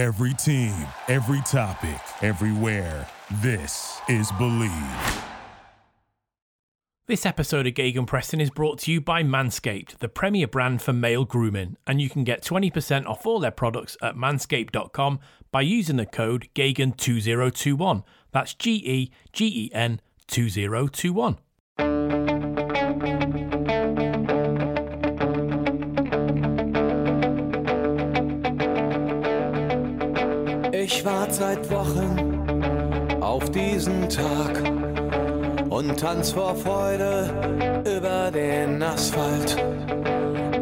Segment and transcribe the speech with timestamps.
[0.00, 3.06] Every team, every topic, everywhere.
[3.42, 5.22] This is Believe.
[7.06, 11.26] This episode of Gegenpressing is brought to you by Manscaped, the premier brand for male
[11.26, 15.20] grooming, and you can get 20% off all their products at manscaped.com
[15.52, 18.02] by using the code GEGEN2021.
[18.32, 21.36] That's G E G E N 2021.
[31.00, 34.62] Ich warte seit Wochen auf diesen Tag
[35.70, 39.56] und tanz vor Freude über den Asphalt.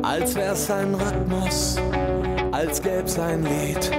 [0.04, 1.76] Als wär's ein Rhythmus,
[2.52, 3.90] als gäb's ein Lied,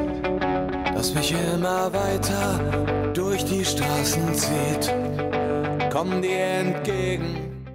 [0.94, 4.96] das mich immer weiter durch die Straßen zieht.
[5.92, 7.66] Komm dir entgegen.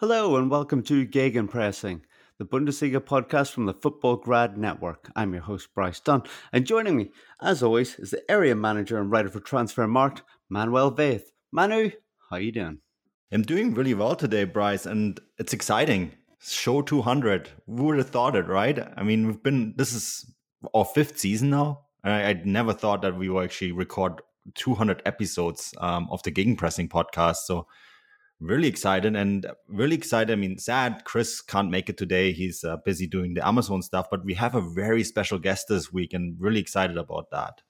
[0.00, 2.00] Hello and welcome to Gegenpressing,
[2.38, 5.10] the Bundesliga podcast from the Football Grad Network.
[5.14, 6.22] I'm your host, Bryce Dunn,
[6.52, 7.10] and joining me,
[7.40, 11.24] as always, is the area manager and writer for Transfermarkt, Manuel Veth.
[11.52, 11.90] Manu,
[12.30, 12.78] how you doing?
[13.32, 16.12] I'm doing really well today, Bryce, and it's exciting.
[16.40, 17.48] Show 200.
[17.66, 18.78] Who would have thought it, right?
[18.96, 20.34] I mean, we've been, this is
[20.74, 21.86] our fifth season now.
[22.04, 24.22] I, I never thought that we would actually record
[24.54, 27.36] 200 episodes um, of the Gegenpressing podcast.
[27.44, 27.66] So,
[28.42, 30.32] really excited and really excited.
[30.32, 32.32] I mean, sad Chris can't make it today.
[32.32, 35.92] He's uh, busy doing the Amazon stuff, but we have a very special guest this
[35.92, 37.62] week and really excited about that.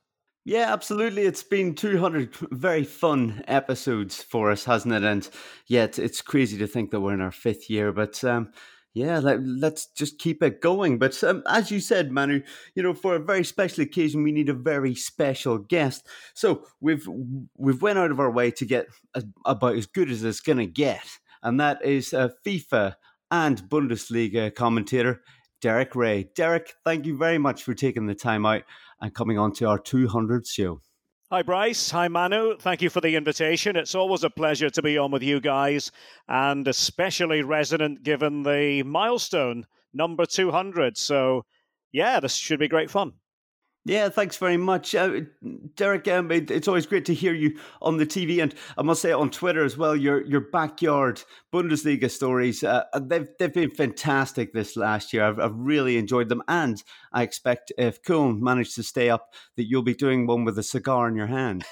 [0.45, 1.23] Yeah, absolutely.
[1.23, 5.05] It's been 200 very fun episodes for us, hasn't it?
[5.05, 5.29] And
[5.69, 8.51] yeah, it's, it's crazy to think that we're in our fifth year, but um,
[8.95, 9.41] yeah, let,
[9.73, 10.99] us just keep it going.
[10.99, 12.43] But um, as you said, Manu,
[12.75, 16.07] you know, for a very special occasion, we need a very special guest.
[16.35, 17.07] So we've
[17.57, 20.59] we've went out of our way to get a, about as good as it's going
[20.59, 21.07] to get,
[21.43, 22.95] and that is a FIFA
[23.31, 25.23] and Bundesliga commentator
[25.63, 26.29] Derek Rae.
[26.35, 28.63] Derek, thank you very much for taking the time out
[29.01, 30.81] and coming on to our 200 show.
[31.33, 31.91] Hi, Bryce.
[31.93, 32.59] Hi, Manu.
[32.59, 33.75] Thank you for the invitation.
[33.75, 35.91] It's always a pleasure to be on with you guys,
[36.29, 40.99] and especially resonant given the milestone number 200.
[40.99, 41.47] So,
[41.91, 43.15] yeah, this should be great fun.
[43.85, 45.23] Yeah, thanks very much, uh,
[45.75, 46.07] Derek.
[46.07, 49.11] Um, it, it's always great to hear you on the TV, and I must say
[49.11, 49.97] on Twitter as well.
[49.97, 51.21] Your your backyard
[51.53, 55.25] Bundesliga stories, uh, uh, they've they've been fantastic this last year.
[55.25, 56.81] I've, I've really enjoyed them, and
[57.13, 60.63] I expect if Köln manage to stay up, that you'll be doing one with a
[60.63, 61.65] cigar in your hand.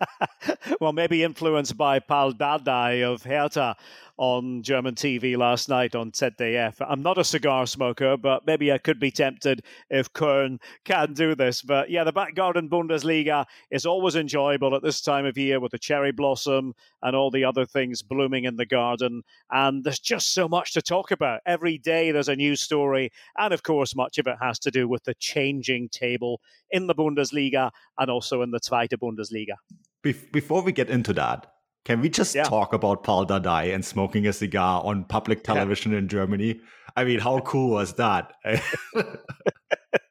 [0.80, 3.76] well, maybe influenced by Paul Dardai of Hertha
[4.16, 6.76] on German TV last night on ZDF.
[6.80, 11.34] I'm not a cigar smoker, but maybe I could be tempted if Köln can do
[11.44, 11.62] this.
[11.62, 15.72] But yeah, the back garden Bundesliga is always enjoyable at this time of year with
[15.72, 19.22] the cherry blossom and all the other things blooming in the garden.
[19.50, 21.40] And there's just so much to talk about.
[21.46, 23.10] Every day there's a new story.
[23.36, 26.94] And of course, much of it has to do with the changing table in the
[26.94, 29.56] Bundesliga and also in the Zweite Bundesliga.
[30.02, 31.46] Before we get into that,
[31.84, 32.44] can we just yeah.
[32.44, 35.98] talk about Paul Dardai and smoking a cigar on public television yeah.
[35.98, 36.60] in Germany?
[36.96, 38.32] I mean, how cool was that?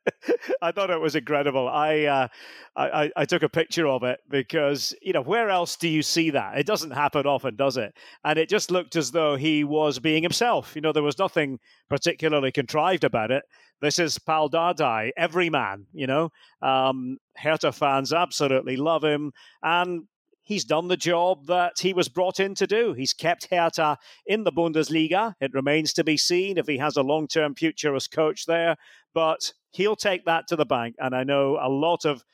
[0.62, 1.68] I thought it was incredible.
[1.68, 2.28] I, uh,
[2.76, 6.30] I I took a picture of it because you know where else do you see
[6.32, 6.58] that?
[6.58, 7.94] It doesn't happen often, does it?
[8.24, 10.76] And it just looked as though he was being himself.
[10.76, 13.44] You know, there was nothing particularly contrived about it.
[13.82, 15.86] This is Paul Dardai, every man.
[15.94, 16.30] You know,
[16.62, 19.32] um, Hertha fans absolutely love him,
[19.62, 20.04] and
[20.52, 22.92] he's done the job that he was brought in to do.
[22.92, 25.34] He's kept Hertha in the Bundesliga.
[25.40, 28.76] It remains to be seen if he has a long term future as coach there,
[29.14, 30.96] but he'll take that to the bank.
[31.00, 32.26] And I know a lot of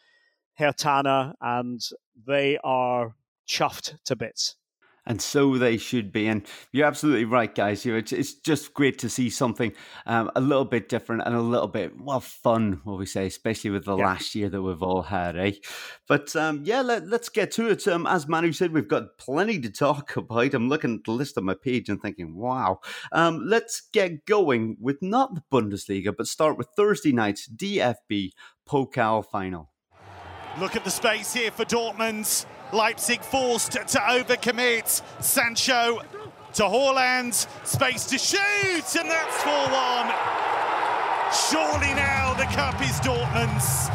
[0.60, 1.80] Herthaner, and
[2.26, 3.16] they are
[3.48, 4.56] chuffed to bits
[5.08, 6.28] and so they should be.
[6.28, 7.86] And you're absolutely right, guys.
[7.86, 9.72] You know, it's it's just great to see something
[10.06, 13.72] um, a little bit different and a little bit well fun, what we say, especially
[13.72, 14.06] with the yeah.
[14.06, 15.54] last year that we've all had, eh?
[16.08, 17.88] But um, yeah, let, us get to it.
[17.88, 20.54] Um, as Manu said, we've got plenty to talk about.
[20.54, 22.82] I'm looking at the list on my page and thinking, wow.
[23.12, 28.32] Um, let's get going with not the Bundesliga, but start with Thursday night's DFB
[28.68, 29.72] Pokal final.
[30.60, 32.46] Look at the space here for Dortmund.
[32.74, 35.02] Leipzig forced to overcommit.
[35.24, 36.02] Sancho
[36.54, 40.38] to Haaland, space to shoot, and that's 4 1.
[41.50, 43.88] Surely now the cup is Dortmund's.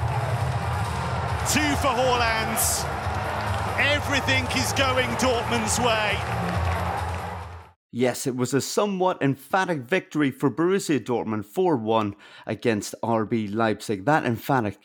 [1.52, 2.88] Two for Haaland.
[3.78, 6.18] Everything is going Dortmund's way.
[7.90, 12.14] Yes, it was a somewhat emphatic victory for Borussia Dortmund 4 1
[12.46, 14.04] against RB Leipzig.
[14.06, 14.78] That emphatic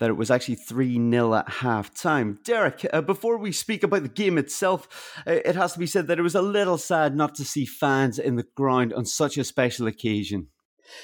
[0.00, 2.40] that it was actually 3 0 at half time.
[2.42, 6.08] Derek, uh, before we speak about the game itself, uh, it has to be said
[6.08, 9.38] that it was a little sad not to see fans in the ground on such
[9.38, 10.48] a special occasion.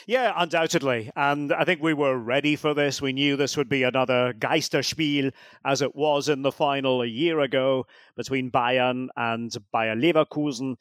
[0.07, 1.11] Yeah, undoubtedly.
[1.15, 3.01] And I think we were ready for this.
[3.01, 5.33] We knew this would be another Geisterspiel,
[5.65, 10.77] as it was in the final a year ago between Bayern and Bayer Leverkusen.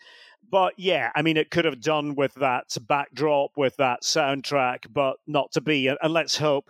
[0.50, 5.18] But yeah, I mean, it could have done with that backdrop, with that soundtrack, but
[5.28, 5.88] not to be.
[5.88, 6.70] And let's hope,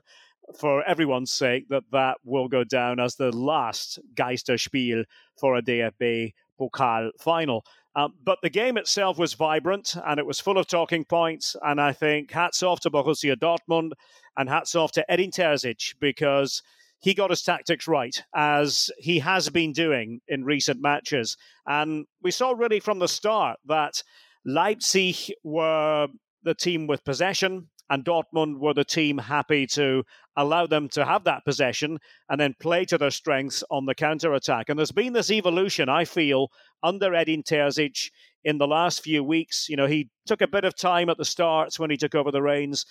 [0.59, 5.05] for everyone's sake, that that will go down as the last Geisterspiel
[5.39, 7.65] for a DFB Pokal final.
[7.95, 11.55] Um, but the game itself was vibrant and it was full of talking points.
[11.61, 13.91] And I think hats off to Borussia Dortmund
[14.37, 16.61] and hats off to Edin Terzic because
[16.99, 21.37] he got his tactics right, as he has been doing in recent matches.
[21.65, 24.01] And we saw really from the start that
[24.45, 26.07] Leipzig were
[26.43, 30.03] the team with possession, and Dortmund were the team happy to
[30.37, 31.97] allow them to have that possession
[32.29, 34.69] and then play to their strengths on the counter attack.
[34.69, 36.49] And there's been this evolution, I feel,
[36.83, 38.09] under Edin Terzic
[38.43, 39.67] in the last few weeks.
[39.69, 42.31] You know, he took a bit of time at the starts when he took over
[42.31, 42.85] the reins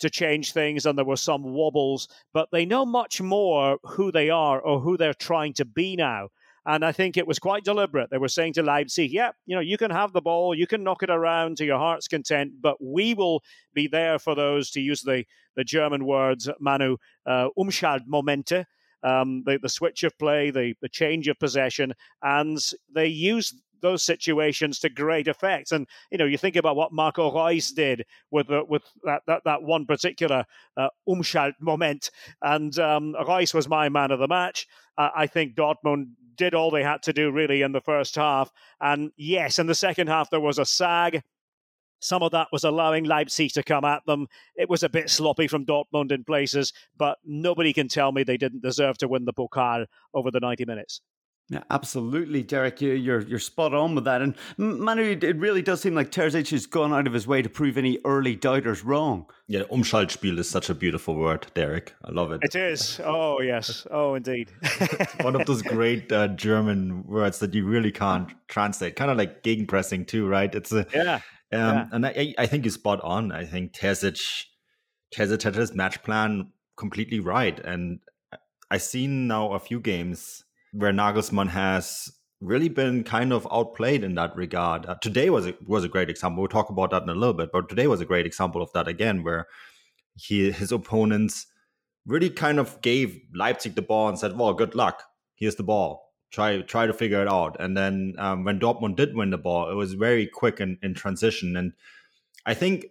[0.00, 4.30] to change things and there were some wobbles, but they know much more who they
[4.30, 6.28] are or who they're trying to be now.
[6.66, 8.10] And I think it was quite deliberate.
[8.10, 10.82] They were saying to Leipzig, yeah, you know, you can have the ball, you can
[10.82, 13.42] knock it around to your heart's content, but we will
[13.74, 15.24] be there for those, to use the,
[15.56, 16.96] the German words, Manu,
[17.26, 18.64] uh, Umschaltmomente,
[19.02, 21.92] um, the, the switch of play, the, the change of possession.
[22.22, 22.58] And
[22.94, 25.70] they used those situations to great effect.
[25.70, 29.42] And you know, you think about what Marco Reus did with the, with that, that,
[29.44, 30.46] that one particular
[30.78, 30.88] uh,
[32.42, 34.66] and um, Reus was my man of the match.
[34.96, 38.52] Uh, I think Dortmund did all they had to do really in the first half.
[38.80, 41.22] And yes, in the second half, there was a sag.
[42.00, 44.26] Some of that was allowing Leipzig to come at them.
[44.56, 48.36] It was a bit sloppy from Dortmund in places, but nobody can tell me they
[48.36, 51.00] didn't deserve to win the Pokal over the 90 minutes.
[51.50, 52.80] Yeah, absolutely, Derek.
[52.80, 54.22] You're you're spot on with that.
[54.22, 57.50] And Manu, it really does seem like Terzic has gone out of his way to
[57.50, 59.26] prove any early doubters wrong.
[59.46, 61.94] Yeah, Umschaltspiel is such a beautiful word, Derek.
[62.02, 62.40] I love it.
[62.42, 62.98] It is.
[63.04, 63.86] Oh yes.
[63.90, 64.50] Oh indeed.
[65.20, 68.96] One of those great uh, German words that you really can't translate.
[68.96, 70.54] Kind of like gegenpressing too, right?
[70.54, 71.16] It's a yeah.
[71.16, 71.20] Um,
[71.52, 71.86] yeah.
[71.92, 73.32] And I, I think you're spot on.
[73.32, 74.46] I think Terzic,
[75.14, 77.98] Terzic had his match plan completely right, and
[78.70, 80.43] I've seen now a few games
[80.74, 82.10] where Nagelsmann has
[82.40, 84.86] really been kind of outplayed in that regard.
[84.86, 86.42] Uh, today was a, was a great example.
[86.42, 88.72] We'll talk about that in a little bit, but today was a great example of
[88.72, 89.46] that again, where
[90.16, 91.46] he his opponents
[92.06, 95.02] really kind of gave Leipzig the ball and said, "Well, good luck.
[95.36, 96.12] Here's the ball.
[96.30, 99.70] Try try to figure it out." And then um, when Dortmund did win the ball,
[99.70, 101.56] it was very quick in, in transition.
[101.56, 101.72] And
[102.44, 102.86] I think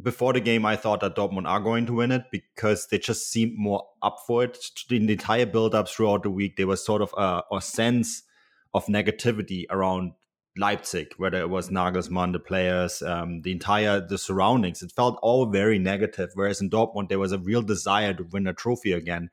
[0.00, 3.30] before the game, I thought that Dortmund are going to win it because they just
[3.30, 4.58] seemed more up for it.
[4.90, 8.22] In the entire build-up throughout the week, there was sort of a, a sense
[8.74, 10.12] of negativity around
[10.58, 14.82] Leipzig, whether it was Nagelsmann, the players, um, the entire the surroundings.
[14.82, 16.30] It felt all very negative.
[16.34, 19.30] Whereas in Dortmund, there was a real desire to win a trophy again.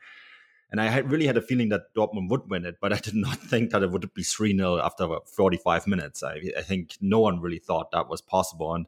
[0.71, 3.15] And I had really had a feeling that Dortmund would win it, but I did
[3.15, 6.23] not think that it would be 3 0 after 45 minutes.
[6.23, 8.73] I, I think no one really thought that was possible.
[8.73, 8.87] And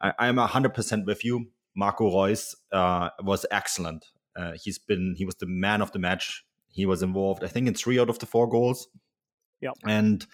[0.00, 1.50] I, am hundred percent with you.
[1.74, 4.06] Marco Reus uh, was excellent.
[4.34, 6.44] Uh, he's been he was the man of the match.
[6.68, 8.88] He was involved, I think, in three out of the four goals.
[9.60, 10.26] Yeah, and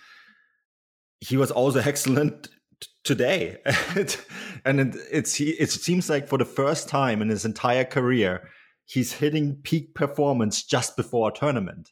[1.20, 2.48] he was also excellent
[2.80, 3.58] t- today.
[4.64, 8.48] and it, it's he, it seems like for the first time in his entire career,
[8.84, 11.90] he's hitting peak performance just before a tournament,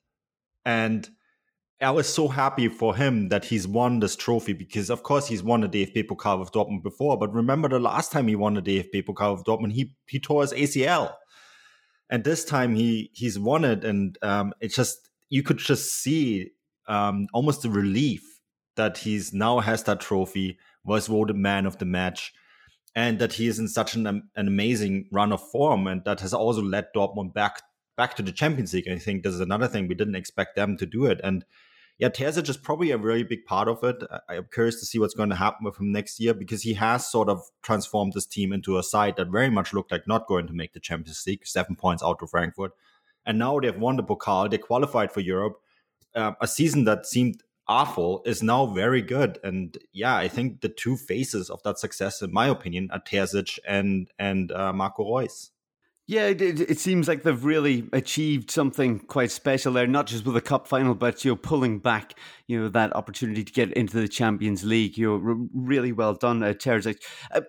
[0.64, 1.10] and
[1.82, 5.42] I was so happy for him that he's won this trophy because, of course, he's
[5.42, 7.16] won the DFB Pokal with Dortmund before.
[7.16, 10.42] But remember, the last time he won the DFB Pokal with Dortmund, he he tore
[10.42, 11.14] his ACL,
[12.10, 16.50] and this time he he's won it, and um, it just you could just see
[16.86, 18.40] um, almost the relief
[18.76, 22.34] that he's now has that trophy, was voted man of the match,
[22.94, 26.34] and that he is in such an an amazing run of form, and that has
[26.34, 27.62] also led Dortmund back
[27.96, 28.86] back to the Champions League.
[28.86, 31.42] I think this is another thing we didn't expect them to do it, and
[32.00, 34.02] yeah, Terzic is probably a really big part of it.
[34.26, 36.72] I am curious to see what's going to happen with him next year because he
[36.72, 40.26] has sort of transformed this team into a side that very much looked like not
[40.26, 42.72] going to make the Champions League, seven points out of Frankfurt.
[43.26, 45.60] And now they've won the Pokal, they qualified for Europe.
[46.14, 49.38] Uh, a season that seemed awful is now very good.
[49.44, 53.58] And yeah, I think the two faces of that success, in my opinion, are Terzic
[53.68, 55.50] and and uh, Marco Reus.
[56.10, 60.34] Yeah, it, it, seems like they've really achieved something quite special there, not just with
[60.34, 62.14] the cup final, but you know, pulling back,
[62.48, 64.98] you know, that opportunity to get into the Champions League.
[64.98, 66.96] You know, really well done, uh, Terzic.
[67.30, 67.42] Uh,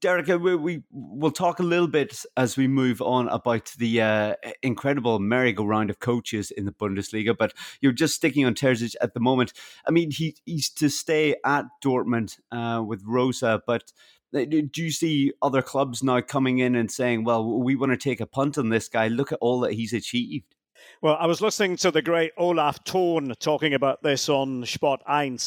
[0.00, 4.00] Derek, uh, we, we will talk a little bit as we move on about the
[4.00, 7.36] uh, incredible merry-go-round of coaches in the Bundesliga.
[7.36, 9.52] But you're just sticking on Terzic at the moment.
[9.88, 13.92] I mean, he he's to stay at Dortmund uh, with Rosa, but
[14.32, 18.20] Do you see other clubs now coming in and saying, well, we want to take
[18.20, 19.08] a punt on this guy?
[19.08, 20.54] Look at all that he's achieved.
[21.02, 25.38] Well, I was listening to the great Olaf Thon talking about this on Sport 1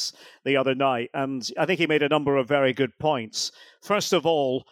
[0.43, 3.51] the other night, and I think he made a number of very good points.
[3.81, 4.65] First of all,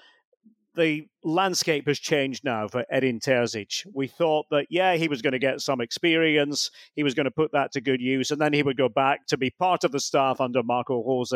[0.75, 3.85] the landscape has changed now for Edin Terzic.
[3.93, 7.31] We thought that, yeah, he was going to get some experience, he was going to
[7.31, 9.91] put that to good use, and then he would go back to be part of
[9.91, 11.33] the staff under Marco Rose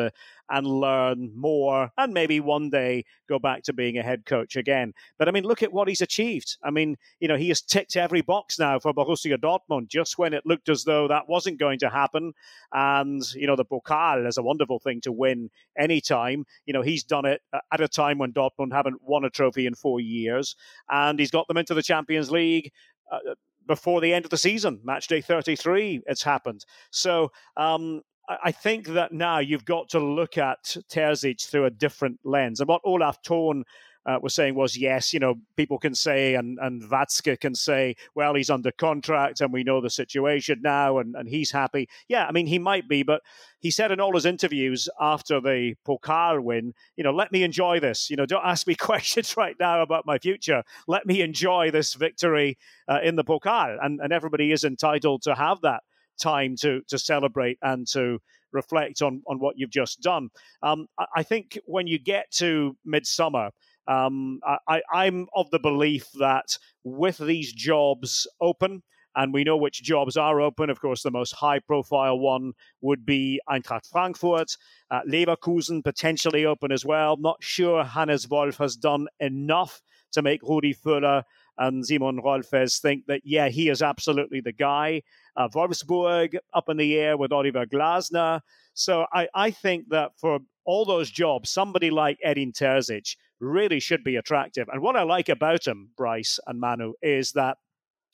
[0.49, 4.93] and learn more, and maybe one day go back to being a head coach again.
[5.17, 6.57] But I mean, look at what he's achieved.
[6.63, 10.33] I mean, you know, he has ticked every box now for Borussia Dortmund just when
[10.33, 12.33] it looked as though that wasn't going to happen.
[12.73, 16.45] And, you know, the Pokal is a wonderful thing to win anytime.
[16.65, 19.65] You know, he's done it uh, at a time when Dortmund haven't won a trophy
[19.65, 20.55] in four years,
[20.89, 22.71] and he's got them into the Champions League.
[23.11, 26.65] Uh, before the end of the season, match day 33, it's happened.
[26.91, 28.01] So um,
[28.43, 32.59] I think that now you've got to look at Terzic through a different lens.
[32.59, 33.63] And what Olaf Thon
[34.05, 37.95] uh, was saying was, yes, you know, people can say, and, and Watzke can say,
[38.15, 41.87] well, he's under contract and we know the situation now and, and he's happy.
[42.07, 43.21] Yeah, I mean, he might be, but
[43.59, 47.79] he said in all his interviews after the Pokal win, you know, let me enjoy
[47.79, 48.09] this.
[48.09, 50.63] You know, don't ask me questions right now about my future.
[50.87, 52.57] Let me enjoy this victory
[52.87, 53.77] uh, in the Pokal.
[53.81, 55.81] And, and everybody is entitled to have that
[56.21, 58.19] time to, to celebrate and to
[58.51, 60.29] reflect on, on what you've just done.
[60.61, 63.49] Um, I, I think when you get to midsummer,
[63.87, 68.83] um, I, I'm of the belief that with these jobs open,
[69.15, 70.69] and we know which jobs are open.
[70.69, 74.57] Of course, the most high profile one would be Eintracht Frankfurt.
[74.89, 77.17] Uh, Leverkusen potentially open as well.
[77.17, 79.81] Not sure Hannes Wolf has done enough
[80.13, 81.23] to make Rudi Völler
[81.59, 85.03] and Simon Rolfes think that, yeah, he is absolutely the guy.
[85.35, 88.41] Uh, Wolfsburg up in the air with Oliver Glasner.
[88.73, 94.03] So I, I think that for all those jobs, somebody like Edin Terzic really should
[94.03, 94.67] be attractive.
[94.71, 97.57] And what I like about him, Bryce and Manu, is that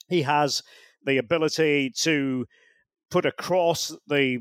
[0.07, 0.63] he has
[1.05, 2.45] the ability to
[3.09, 4.39] put across the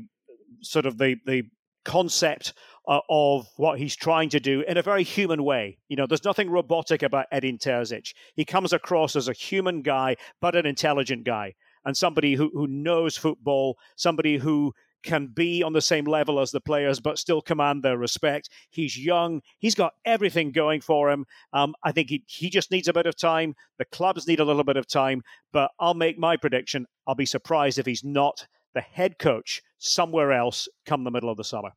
[0.61, 1.43] sort of the the
[1.85, 2.53] concept
[2.87, 5.77] uh, of what he's trying to do in a very human way.
[5.87, 8.13] You know, there's nothing robotic about Edin Terzic.
[8.35, 11.53] He comes across as a human guy, but an intelligent guy,
[11.85, 16.51] and somebody who, who knows football, somebody who can be on the same level as
[16.51, 18.49] the players, but still command their respect.
[18.69, 19.41] He's young.
[19.57, 21.25] He's got everything going for him.
[21.53, 23.55] Um, I think he, he just needs a bit of time.
[23.77, 25.21] The clubs need a little bit of time.
[25.51, 26.85] But I'll make my prediction.
[27.07, 31.37] I'll be surprised if he's not the head coach somewhere else come the middle of
[31.37, 31.71] the summer.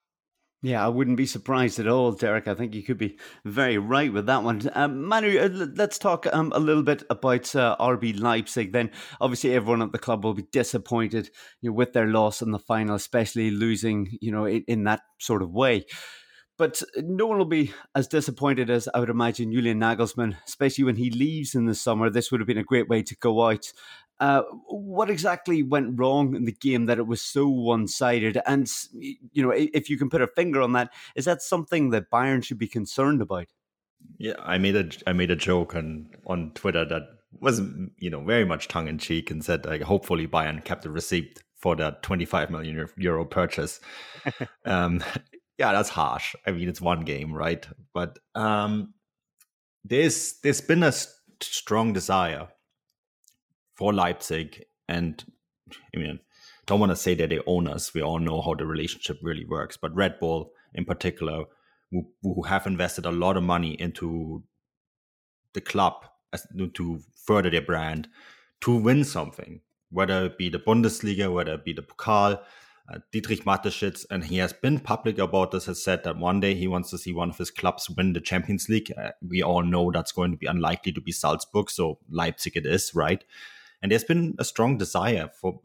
[0.65, 2.47] Yeah, I wouldn't be surprised at all, Derek.
[2.47, 4.63] I think you could be very right with that one.
[4.75, 8.73] Um, Manu, uh, let's talk um, a little bit about uh, RB Leipzig.
[8.73, 11.31] Then, obviously, everyone at the club will be disappointed
[11.63, 15.01] you know, with their loss in the final, especially losing, you know, in, in that
[15.19, 15.85] sort of way.
[16.59, 20.97] But no one will be as disappointed as I would imagine Julian Nagelsmann, especially when
[20.97, 22.09] he leaves in the summer.
[22.09, 23.73] This would have been a great way to go out
[24.21, 28.41] uh, what exactly went wrong in the game that it was so one sided?
[28.47, 32.11] And, you know, if you can put a finger on that, is that something that
[32.11, 33.47] Bayern should be concerned about?
[34.19, 37.03] Yeah, I made a I made a joke on on Twitter that
[37.41, 37.61] was
[37.99, 41.41] you know very much tongue in cheek and said like hopefully Bayern kept the receipt
[41.57, 43.81] for that 25 million euro purchase.
[44.65, 45.03] um,
[45.59, 46.35] yeah, that's harsh.
[46.47, 47.67] I mean, it's one game, right?
[47.95, 48.95] But um,
[49.85, 50.93] there's there's been a
[51.41, 52.49] strong desire
[53.75, 54.65] for Leipzig.
[54.89, 55.25] And
[55.95, 56.21] I mean,
[56.67, 57.93] don't want to say that they own us.
[57.95, 59.77] We all know how the relationship really works.
[59.77, 61.45] But Red Bull, in particular,
[61.91, 64.43] who, who have invested a lot of money into
[65.53, 68.09] the club as, to further their brand,
[68.63, 69.61] to win something,
[69.91, 72.41] whether it be the Bundesliga, whether it be the Pokal.
[72.93, 76.55] Uh, Dietrich Mateschitz, and he has been public about this, has said that one day
[76.55, 78.93] he wants to see one of his clubs win the Champions League.
[78.99, 82.67] Uh, we all know that's going to be unlikely to be Salzburg, so Leipzig it
[82.67, 83.25] is, right?
[83.83, 85.61] And there's been a strong desire for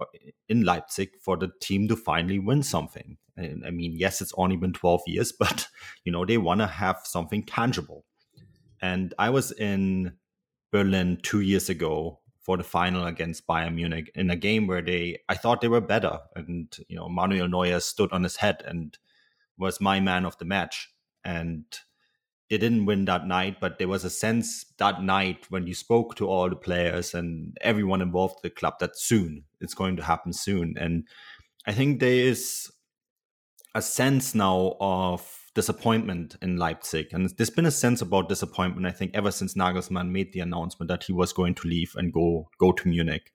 [0.49, 3.17] in Leipzig for the team to finally win something.
[3.35, 5.67] And I mean, yes, it's only been 12 years, but
[6.03, 8.05] you know, they want to have something tangible.
[8.81, 10.13] And I was in
[10.71, 15.19] Berlin two years ago for the final against Bayern Munich in a game where they
[15.27, 16.19] I thought they were better.
[16.35, 18.97] And you know, Manuel Neuer stood on his head and
[19.57, 20.89] was my man of the match.
[21.23, 21.65] And
[22.49, 26.15] they didn't win that night, but there was a sense that night when you spoke
[26.15, 30.03] to all the players and everyone involved in the club that soon it's going to
[30.03, 30.75] happen soon.
[30.77, 31.07] And
[31.65, 32.71] I think there is
[33.75, 37.07] a sense now of disappointment in Leipzig.
[37.11, 40.87] And there's been a sense about disappointment, I think, ever since Nagelsmann made the announcement
[40.89, 43.33] that he was going to leave and go go to Munich.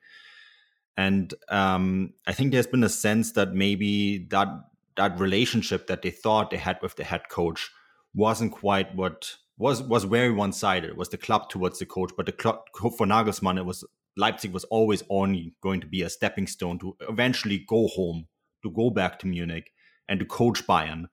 [0.97, 4.49] And um, I think there's been a sense that maybe that
[4.97, 7.71] that relationship that they thought they had with the head coach
[8.14, 10.97] wasn't quite what was was very one sided.
[10.97, 13.85] Was the club towards the coach, but the club for Nagelsmann, it was
[14.16, 18.26] Leipzig was always only going to be a stepping stone to eventually go home,
[18.62, 19.73] to go back to Munich,
[20.09, 21.07] and to coach Bayern.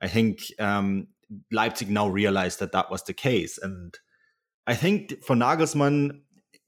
[0.00, 1.08] I think um,
[1.52, 3.96] Leipzig now realized that that was the case, and
[4.66, 6.20] I think for Nagelsmann,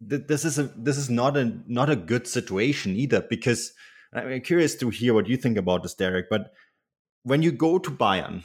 [0.09, 3.73] th- this is a this is not a not a good situation either because
[4.13, 6.29] I'm curious to hear what you think about this, Derek.
[6.29, 6.53] But
[7.23, 8.45] when you go to Bayern,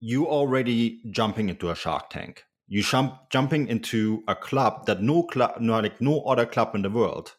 [0.00, 2.44] you already jumping into a Shark Tank.
[2.66, 6.82] You jump jumping into a club that no club, no like no other club in
[6.82, 7.34] the world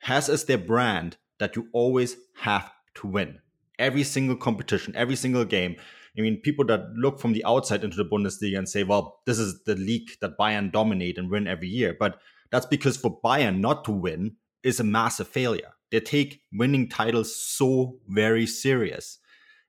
[0.00, 3.38] has as their brand that you always have to win
[3.78, 5.76] every single competition, every single game.
[6.16, 9.38] I mean, people that look from the outside into the Bundesliga and say, well, this
[9.38, 11.96] is the league that Bayern dominate and win every year.
[11.98, 12.18] But
[12.50, 15.72] that's because for Bayern not to win is a massive failure.
[15.90, 19.18] They take winning titles so very serious.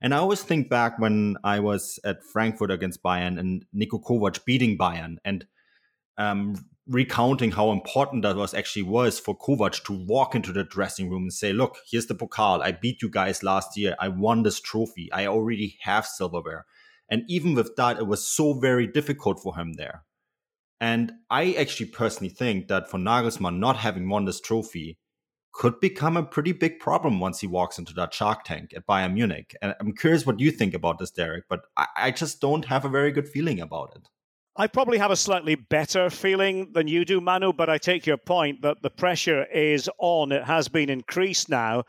[0.01, 4.43] And I always think back when I was at Frankfurt against Bayern and Niko Kovac
[4.45, 5.45] beating Bayern and
[6.17, 6.55] um,
[6.87, 11.23] recounting how important that was actually was for Kovac to walk into the dressing room
[11.23, 12.61] and say, "Look, here's the pokal.
[12.61, 13.95] I beat you guys last year.
[13.99, 15.11] I won this trophy.
[15.11, 16.65] I already have silverware."
[17.07, 20.03] And even with that, it was so very difficult for him there.
[20.79, 24.97] And I actually personally think that for Nagelsmann not having won this trophy
[25.53, 29.13] could become a pretty big problem once he walks into that Shark Tank at Bayern
[29.13, 29.55] Munich.
[29.61, 32.85] And I'm curious what you think about this, Derek, but I, I just don't have
[32.85, 34.07] a very good feeling about it.
[34.55, 38.17] I probably have a slightly better feeling than you do, Manu, but I take your
[38.17, 40.31] point that the pressure is on.
[40.31, 41.83] It has been increased now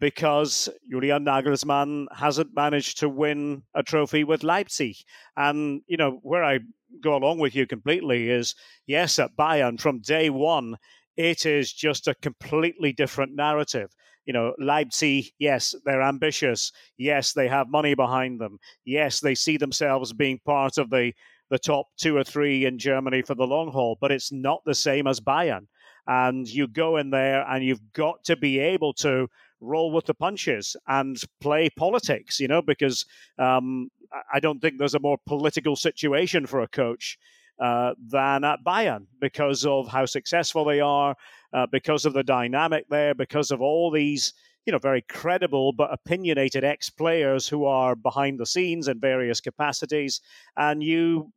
[0.00, 4.96] because Julian Nagelsmann hasn't managed to win a trophy with Leipzig.
[5.36, 6.60] And, you know, where I
[7.02, 8.54] go along with you completely is
[8.86, 10.76] yes, at Bayern from day one,
[11.18, 13.90] it is just a completely different narrative.
[14.24, 16.70] You know, Leipzig, yes, they're ambitious.
[16.96, 18.58] Yes, they have money behind them.
[18.84, 21.12] Yes, they see themselves being part of the
[21.50, 24.74] the top two or three in Germany for the long haul, but it's not the
[24.74, 25.66] same as Bayern.
[26.06, 29.28] And you go in there and you've got to be able to
[29.60, 33.06] roll with the punches and play politics, you know, because
[33.38, 33.88] um,
[34.32, 37.18] I don't think there's a more political situation for a coach
[37.60, 41.14] uh, than at Bayern because of how successful they are,
[41.52, 44.32] uh, because of the dynamic there, because of all these
[44.68, 49.40] you know, very credible but opinionated ex players who are behind the scenes in various
[49.40, 50.20] capacities,
[50.58, 51.32] and you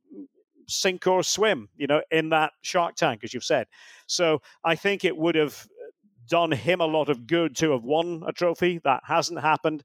[0.68, 3.68] sink or swim, you know, in that shark tank, as you've said.
[4.06, 5.66] So I think it would have
[6.32, 8.80] done him a lot of good to have won a trophy.
[8.86, 9.84] That hasn't happened.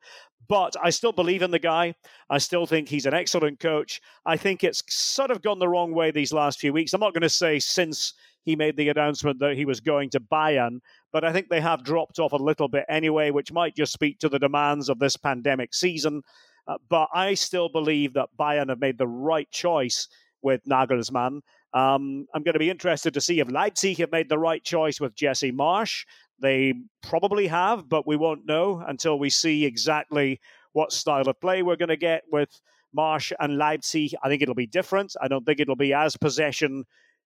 [0.48, 1.96] But I still believe in the guy.
[2.30, 4.00] I still think he's an excellent coach.
[4.24, 6.92] I think it's sort of gone the wrong way these last few weeks.
[6.92, 10.20] I'm not going to say since he made the announcement that he was going to
[10.20, 10.78] Bayern,
[11.12, 14.20] but I think they have dropped off a little bit anyway, which might just speak
[14.20, 16.22] to the demands of this pandemic season.
[16.68, 20.06] Uh, but I still believe that Bayern have made the right choice
[20.42, 21.40] with Nagelsmann.
[21.74, 25.00] Um, I'm going to be interested to see if Leipzig have made the right choice
[25.00, 26.06] with Jesse Marsch.
[26.40, 30.40] They probably have, but we won't know until we see exactly
[30.72, 32.60] what style of play we're going to get with
[32.96, 34.14] Marsch and Leipzig.
[34.22, 35.14] I think it'll be different.
[35.20, 36.84] I don't think it'll be as possession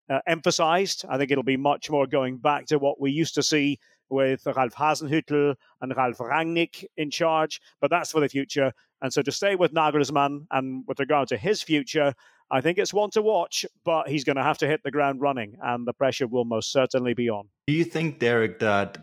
[0.09, 1.05] uh, emphasized.
[1.09, 4.45] I think it'll be much more going back to what we used to see with
[4.45, 8.73] Ralf Hasenhüttl and Ralf Rangnick in charge, but that's for the future.
[9.03, 12.15] And so to stay with Nagelsmann and with regard to his future,
[12.51, 15.21] I think it's one to watch, but he's going to have to hit the ground
[15.21, 17.49] running, and the pressure will most certainly be on.
[17.67, 18.99] Do you think, Derek, that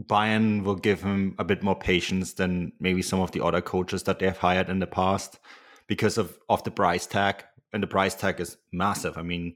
[0.00, 4.02] Bayern will give him a bit more patience than maybe some of the other coaches
[4.04, 5.38] that they've hired in the past
[5.86, 7.44] because of, of the price tag?
[7.72, 9.16] And the price tag is massive.
[9.16, 9.54] I mean,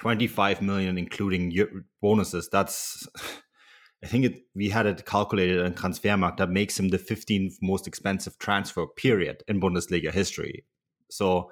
[0.00, 3.06] 25 million including bonuses that's
[4.04, 7.86] i think it, we had it calculated on transfermarkt that makes him the 15th most
[7.86, 10.64] expensive transfer period in bundesliga history
[11.10, 11.50] so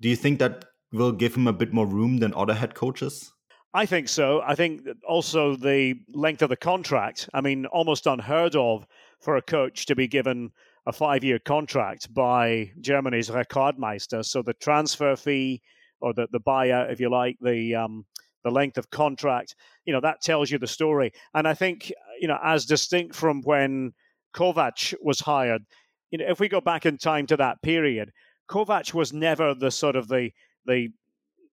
[0.00, 3.32] do you think that will give him a bit more room than other head coaches
[3.76, 4.40] I think so.
[4.46, 7.28] I think also the length of the contract.
[7.34, 8.86] I mean, almost unheard of
[9.20, 10.52] for a coach to be given
[10.86, 14.24] a five year contract by Germany's Rekordmeister.
[14.24, 15.60] So the transfer fee,
[16.00, 18.04] or the, the buyer, if you like, the um,
[18.44, 21.12] the length of contract, you know, that tells you the story.
[21.32, 23.92] And I think, you know, as distinct from when
[24.36, 25.62] Kovac was hired,
[26.10, 28.12] you know, if we go back in time to that period,
[28.48, 30.30] Kovac was never the sort of the
[30.66, 30.88] the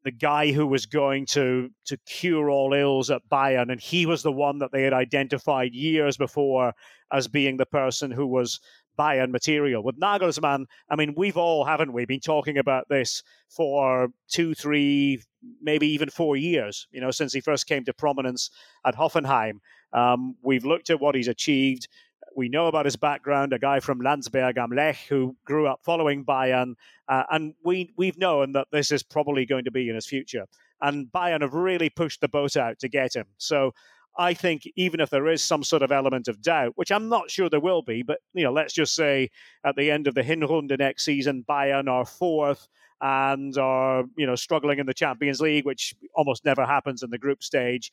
[0.04, 4.24] the guy who was going to to cure all ills at Bayern, and he was
[4.24, 6.74] the one that they had identified years before
[7.12, 8.60] as being the person who was
[8.98, 9.84] Bayern material.
[9.84, 15.22] With Nagelsmann, I mean, we've all, haven't we, been talking about this for two, three,
[15.62, 18.50] maybe even four years, you know, since he first came to prominence
[18.86, 19.60] at Hoffenheim.
[19.94, 21.88] Um, we've looked at what he's achieved.
[22.36, 26.26] We know about his background, a guy from Landsberg am Lech who grew up following
[26.26, 26.74] Bayern,
[27.08, 30.46] uh, and we we've known that this is probably going to be in his future.
[30.82, 33.26] And Bayern have really pushed the boat out to get him.
[33.38, 33.74] So
[34.18, 37.32] I think even if there is some sort of element of doubt, which I'm not
[37.32, 39.30] sure there will be, but you know, let's just say
[39.64, 42.68] at the end of the Hinrunde next season, Bayern are fourth
[43.02, 47.18] and are you know struggling in the Champions League, which almost never happens in the
[47.18, 47.92] group stage.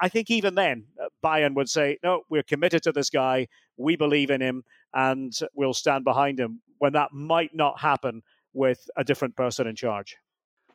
[0.00, 3.48] I think even then, uh, Bayern would say, "No, we're committed to this guy.
[3.76, 8.88] We believe in him, and we'll stand behind him." When that might not happen with
[8.96, 10.16] a different person in charge.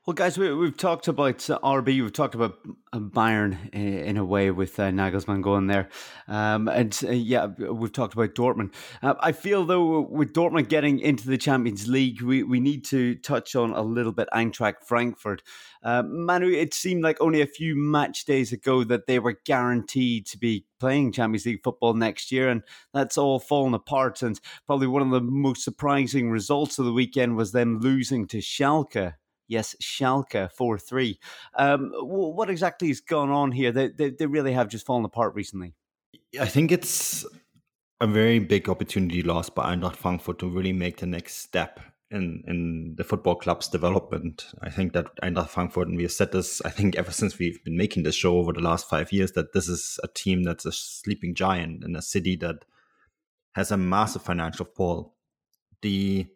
[0.08, 2.58] Well, guys, we, have talked about uh, RB, we've talked about
[2.92, 5.90] uh, Bayern in, in a way with uh, Nagelsmann going there.
[6.28, 8.74] Um, and uh, yeah, we've talked about Dortmund.
[9.04, 13.14] Uh, I feel, though, with Dortmund getting into the Champions League, we, we need to
[13.14, 15.44] touch on a little bit Eintracht Frankfurt.
[15.84, 20.26] Uh, Manu, it seemed like only a few match days ago that they were guaranteed
[20.26, 24.24] to be playing Champions League football next year, and that's all fallen apart.
[24.24, 28.38] And probably one of the most surprising results of the weekend was them losing to
[28.40, 29.14] Schalke
[29.52, 31.20] Yes, Schalke 4 3.
[31.56, 33.74] Um, what exactly has gone on here?
[33.74, 35.74] They, they, they really have just fallen apart recently.
[36.40, 37.26] I think it's
[38.00, 42.46] a very big opportunity lost by Eintracht Frankfurt to really make the next step in
[42.48, 44.46] in the football club's development.
[44.62, 47.62] I think that Eintracht Frankfurt, and we have said this, I think ever since we've
[47.66, 50.66] been making this show over the last five years, that this is a team that's
[50.66, 52.64] a sleeping giant in a city that
[53.56, 55.18] has a massive financial fall.
[55.82, 56.28] The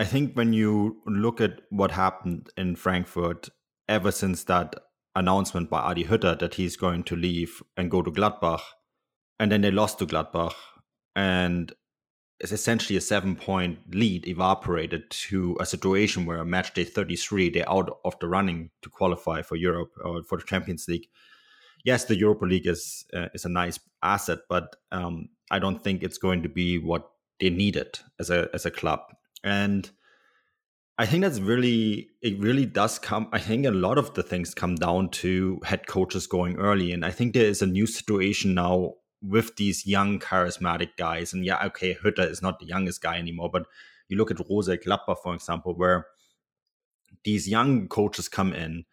[0.00, 3.50] I think when you look at what happened in Frankfurt
[3.86, 4.74] ever since that
[5.14, 8.62] announcement by Adi Hütter that he's going to leave and go to Gladbach,
[9.38, 10.54] and then they lost to Gladbach,
[11.14, 11.74] and
[12.38, 17.70] it's essentially a seven point lead evaporated to a situation where match day 33, they're
[17.70, 21.08] out of the running to qualify for Europe or for the Champions League.
[21.84, 26.02] Yes, the Europa League is uh, is a nice asset, but um, I don't think
[26.02, 27.06] it's going to be what
[27.38, 29.00] they needed as a as a club.
[29.42, 29.90] And
[30.98, 33.28] I think that's really, it really does come.
[33.32, 36.92] I think a lot of the things come down to head coaches going early.
[36.92, 41.32] And I think there is a new situation now with these young, charismatic guys.
[41.32, 43.66] And yeah, okay, Hütter is not the youngest guy anymore, but
[44.08, 46.06] you look at Rose Klapper for example, where
[47.24, 48.84] these young coaches come in.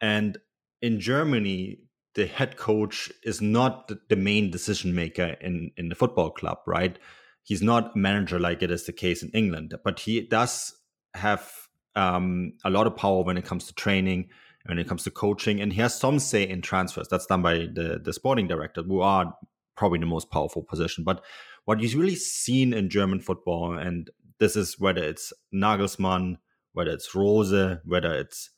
[0.00, 0.38] And
[0.80, 1.78] in Germany,
[2.14, 6.98] the head coach is not the main decision maker in, in the football club, right?
[7.44, 10.74] He's not a manager like it is the case in England, but he does
[11.14, 11.52] have
[11.94, 14.28] um, a lot of power when it comes to training,
[14.66, 17.06] when it comes to coaching, and he has some say in transfers.
[17.08, 19.34] That's done by the the sporting director, who are
[19.76, 21.04] probably the most powerful position.
[21.04, 21.22] But
[21.64, 26.38] what you've really seen in German football, and this is whether it's Nagelsmann,
[26.72, 28.50] whether it's Rose, whether it's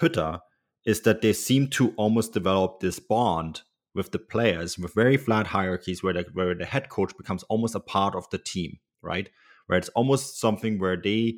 [0.00, 0.40] Hütter,
[0.84, 3.62] is that they seem to almost develop this bond
[3.94, 7.74] with the players with very flat hierarchies where the, where the head coach becomes almost
[7.74, 9.28] a part of the team, right?
[9.66, 11.36] Where it's almost something where they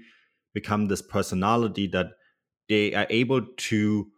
[0.55, 2.09] become this personality that
[2.69, 4.11] they are able to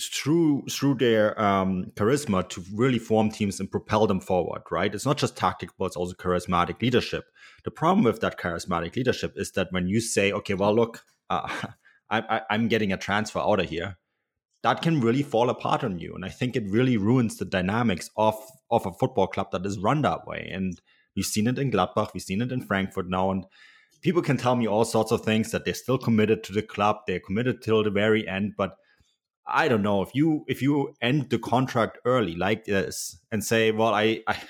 [0.00, 5.04] through through their um, charisma to really form teams and propel them forward right it's
[5.04, 7.24] not just tactical but it's also charismatic leadership
[7.64, 11.46] the problem with that charismatic leadership is that when you say okay well look uh,
[12.10, 13.98] I, i'm getting a transfer out of here
[14.62, 16.14] that can really fall apart on you.
[16.14, 18.36] And I think it really ruins the dynamics of,
[18.70, 20.48] of a football club that is run that way.
[20.52, 20.80] And
[21.16, 23.30] we've seen it in Gladbach, we've seen it in Frankfurt now.
[23.30, 23.44] And
[24.02, 26.98] people can tell me all sorts of things that they're still committed to the club,
[27.06, 28.54] they're committed till the very end.
[28.56, 28.76] But
[29.46, 33.72] I don't know if you if you end the contract early like this and say,
[33.72, 34.40] well, I, I,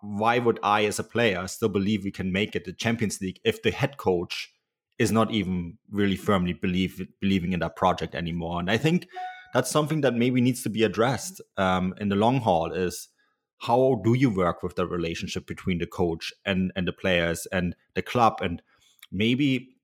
[0.00, 3.40] why would I as a player still believe we can make it the Champions League
[3.44, 4.52] if the head coach
[4.98, 8.60] is not even really firmly believe believing in that project anymore.
[8.60, 9.08] And I think
[9.52, 12.72] that's something that maybe needs to be addressed um, in the long haul.
[12.72, 13.08] Is
[13.58, 17.74] how do you work with the relationship between the coach and and the players and
[17.94, 18.62] the club and
[19.10, 19.76] maybe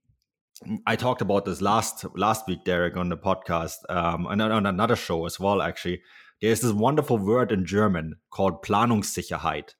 [0.87, 4.97] I talked about this last last week, Derek, on the podcast, um, and on another
[4.97, 5.61] show as well.
[5.61, 6.03] Actually,
[6.41, 9.75] there's this wonderful word in German called Planungssicherheit,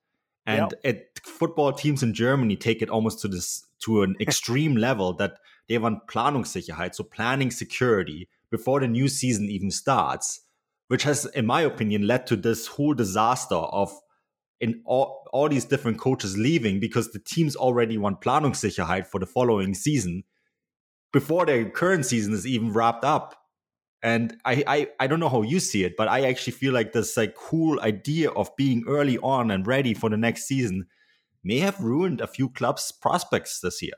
[0.45, 0.73] and yep.
[0.83, 5.37] it, football teams in Germany take it almost to this to an extreme level that
[5.69, 10.41] they want Planungssicherheit, so planning security before the new season even starts,
[10.87, 13.91] which has, in my opinion, led to this whole disaster of
[14.59, 19.25] in all, all these different coaches leaving because the teams already want Planungssicherheit for the
[19.25, 20.23] following season
[21.11, 23.35] before their current season is even wrapped up.
[24.01, 26.93] And I, I, I don't know how you see it, but I actually feel like
[26.93, 30.87] this like cool idea of being early on and ready for the next season
[31.43, 33.93] may have ruined a few clubs' prospects this year.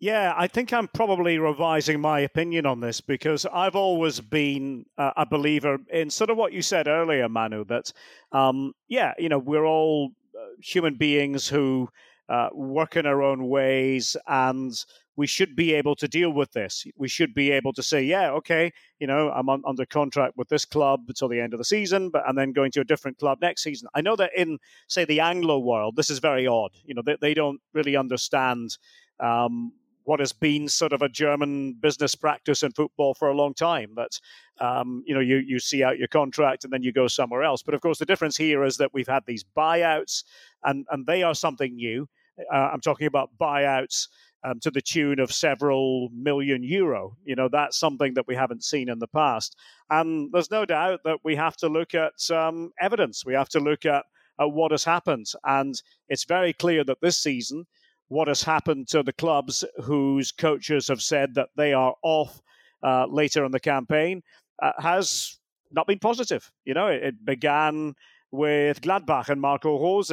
[0.00, 5.26] Yeah, I think I'm probably revising my opinion on this because I've always been a
[5.26, 7.64] believer in sort of what you said earlier, Manu.
[7.64, 7.92] That,
[8.30, 11.88] um, yeah, you know, we're all uh, human beings who
[12.28, 14.72] uh, work in our own ways and
[15.18, 16.86] we should be able to deal with this.
[16.96, 20.48] We should be able to say, yeah, okay, you know, I'm on, under contract with
[20.48, 23.18] this club until the end of the season, but and then going to a different
[23.18, 23.88] club next season.
[23.96, 26.70] I know that in, say, the Anglo world, this is very odd.
[26.84, 28.78] You know, they, they don't really understand
[29.18, 29.72] um,
[30.04, 33.96] what has been sort of a German business practice in football for a long time.
[33.96, 34.20] That
[34.60, 37.60] um, you know you you see out your contract and then you go somewhere else.
[37.64, 40.22] But of course, the difference here is that we've had these buyouts,
[40.62, 42.08] and and they are something new.
[42.54, 44.06] Uh, I'm talking about buyouts
[44.44, 47.16] um, to the tune of several million euro.
[47.24, 49.56] You know, that's something that we haven't seen in the past.
[49.90, 53.24] And there's no doubt that we have to look at um, evidence.
[53.24, 54.04] We have to look at,
[54.40, 55.26] at what has happened.
[55.44, 57.66] And it's very clear that this season,
[58.08, 62.40] what has happened to the clubs whose coaches have said that they are off
[62.82, 64.22] uh, later in the campaign
[64.62, 65.38] uh, has
[65.72, 66.50] not been positive.
[66.64, 67.94] You know, it, it began
[68.30, 70.12] with Gladbach and Marco Rose.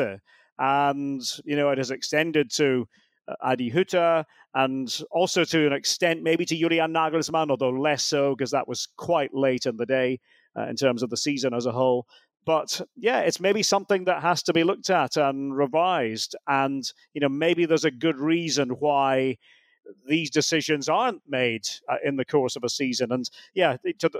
[0.58, 2.88] And, you know, it has extended to
[3.42, 8.52] Adi Hütter, and also to an extent maybe to Julian Nagelsmann, although less so because
[8.52, 10.20] that was quite late in the day
[10.58, 12.08] uh, in terms of the season as a whole.
[12.46, 16.36] But yeah, it's maybe something that has to be looked at and revised.
[16.48, 16.84] And,
[17.14, 19.38] you know, maybe there's a good reason why
[20.08, 23.12] these decisions aren't made uh, in the course of a season.
[23.12, 24.20] And yeah, to the,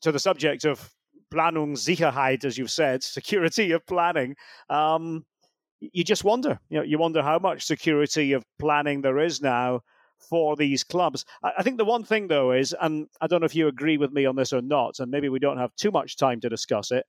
[0.00, 0.90] to the subject of
[1.32, 4.36] Planungssicherheit, as you've said, security of planning.
[4.70, 5.26] Um,
[5.80, 6.58] you just wonder.
[6.68, 9.82] You know, you wonder how much security of planning there is now
[10.18, 11.24] for these clubs.
[11.42, 14.12] I, think the one thing though is, and I don't know if you agree with
[14.12, 16.90] me on this or not, and maybe we don't have too much time to discuss
[16.90, 17.04] it,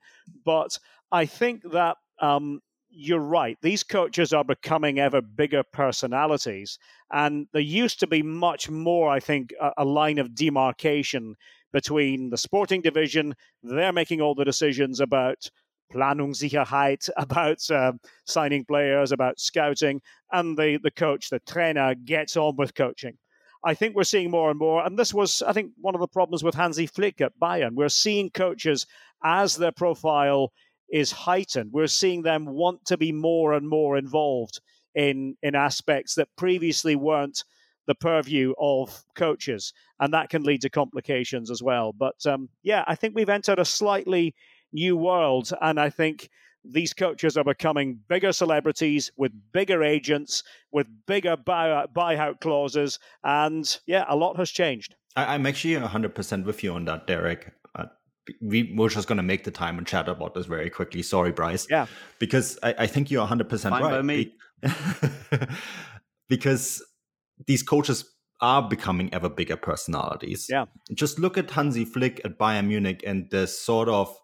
[0.46, 0.78] but
[1.12, 3.58] I think that um, you're right.
[3.62, 6.78] These coaches are becoming ever bigger personalities,
[7.12, 11.36] and there used to be much more, I think, a, a line of demarcation
[11.72, 13.36] between the sporting division.
[13.64, 15.50] They're making all the decisions about
[15.94, 17.94] Planungssicherheit, about uh,
[18.26, 23.18] signing players, about scouting, and the, the coach, the trainer, gets on with coaching.
[23.64, 26.08] I think we're seeing more and more, and this was, I think, one of the
[26.08, 27.74] problems with Hansi Flick at Bayern.
[27.74, 28.86] We're seeing coaches
[29.24, 30.54] as their profile
[30.90, 31.72] is heightened.
[31.74, 34.62] We're seeing them want to be more and more involved
[34.96, 37.44] in in aspects that previously weren't
[37.88, 41.94] the purview of coaches, and that can lead to complications as well.
[41.94, 44.36] But um, yeah, I think we've entered a slightly
[44.74, 45.52] new world.
[45.62, 46.30] And I think
[46.64, 53.00] these coaches are becoming bigger celebrities with bigger agents, with bigger buyout, buyout clauses.
[53.24, 54.96] And yeah, a lot has changed.
[55.16, 57.52] I, am actually 100% with you on that, Derek.
[57.76, 57.86] Uh,
[58.42, 61.02] we we're just going to make the time and chat about this very quickly.
[61.02, 61.66] Sorry, Bryce.
[61.70, 61.88] Yeah.
[62.20, 63.92] Because I, I think you're 100% Fine right.
[63.92, 64.34] By me.
[66.30, 66.84] because
[67.46, 68.06] these coaches
[68.42, 70.48] are becoming ever bigger personalities.
[70.50, 70.66] Yeah.
[70.94, 74.16] Just look at Hansi Flick at Bayern Munich and the sort of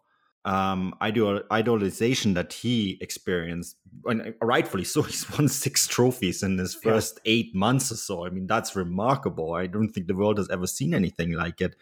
[0.45, 6.75] um, idol idolization that he experienced, and rightfully so, he's won six trophies in his
[6.75, 7.31] first yeah.
[7.31, 8.25] eight months or so.
[8.25, 9.53] I mean, that's remarkable.
[9.53, 11.75] I don't think the world has ever seen anything like it.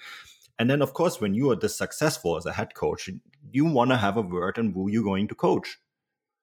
[0.59, 3.09] And then, of course, when you are this successful as a head coach,
[3.51, 5.79] you want to have a word on who you're going to coach,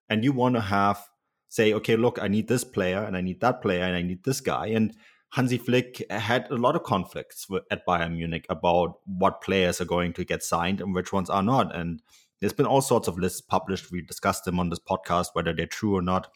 [0.09, 1.09] and you want to have
[1.51, 4.25] say, okay, look, I need this player, and I need that player, and I need
[4.25, 4.95] this guy, and
[5.31, 10.13] Hansi Flick had a lot of conflicts at Bayern Munich about what players are going
[10.15, 11.75] to get signed and which ones are not.
[11.75, 12.01] And
[12.41, 13.91] there's been all sorts of lists published.
[13.91, 16.33] We discussed them on this podcast, whether they're true or not.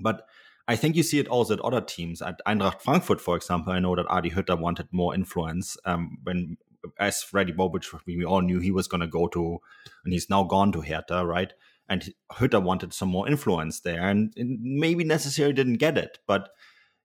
[0.00, 0.26] But
[0.68, 2.22] I think you see it also at other teams.
[2.22, 6.56] At Eintracht Frankfurt, for example, I know that Adi Hütter wanted more influence um, when,
[6.98, 9.58] as Fredi Bobic, we all knew he was going to go to,
[10.04, 11.52] and he's now gone to Hertha, right?
[11.88, 16.48] And Hütter wanted some more influence there, and maybe necessarily didn't get it, but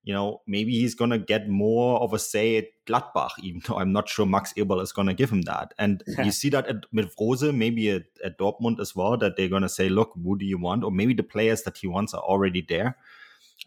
[0.03, 3.77] you know, maybe he's going to get more of a say at Gladbach, even though
[3.77, 5.73] I'm not sure Max Eberl is going to give him that.
[5.77, 9.47] And you see that at, with Rose, maybe at, at Dortmund as well, that they're
[9.47, 10.83] going to say, look, who do you want?
[10.83, 12.97] Or maybe the players that he wants are already there.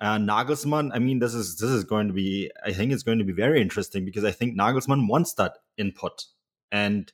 [0.00, 3.18] Uh, Nagelsmann, I mean, this is this is going to be, I think it's going
[3.18, 6.24] to be very interesting because I think Nagelsmann wants that input.
[6.72, 7.12] And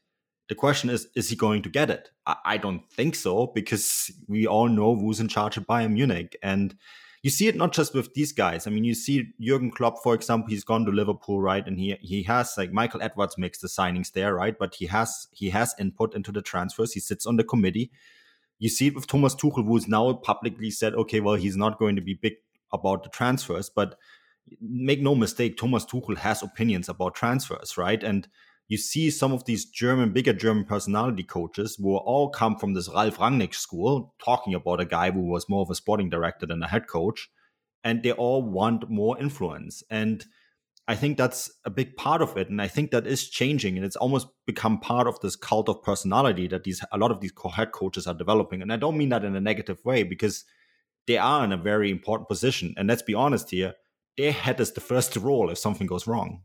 [0.48, 2.10] the question is, is he going to get it?
[2.24, 6.38] I, I don't think so because we all know who's in charge at Bayern Munich.
[6.42, 6.74] And
[7.22, 8.66] you see it not just with these guys.
[8.66, 11.66] I mean, you see Jurgen Klopp, for example, he's gone to Liverpool, right?
[11.66, 14.58] And he he has like Michael Edwards makes the signings there, right?
[14.58, 16.92] But he has he has input into the transfers.
[16.92, 17.90] He sits on the committee.
[18.58, 21.96] You see it with Thomas Tuchel, who's now publicly said, okay, well, he's not going
[21.96, 22.34] to be big
[22.72, 23.96] about the transfers, but
[24.60, 28.02] make no mistake, Thomas Tuchel has opinions about transfers, right?
[28.02, 28.28] And
[28.70, 32.88] you see some of these German, bigger German personality coaches who all come from this
[32.88, 36.62] Ralf Rangnick school, talking about a guy who was more of a sporting director than
[36.62, 37.28] a head coach,
[37.82, 39.82] and they all want more influence.
[39.90, 40.24] And
[40.86, 43.84] I think that's a big part of it, and I think that is changing, and
[43.84, 47.32] it's almost become part of this cult of personality that these a lot of these
[47.52, 48.62] head coaches are developing.
[48.62, 50.44] And I don't mean that in a negative way because
[51.08, 52.74] they are in a very important position.
[52.76, 53.74] And let's be honest here,
[54.16, 56.42] their head is the first to roll if something goes wrong.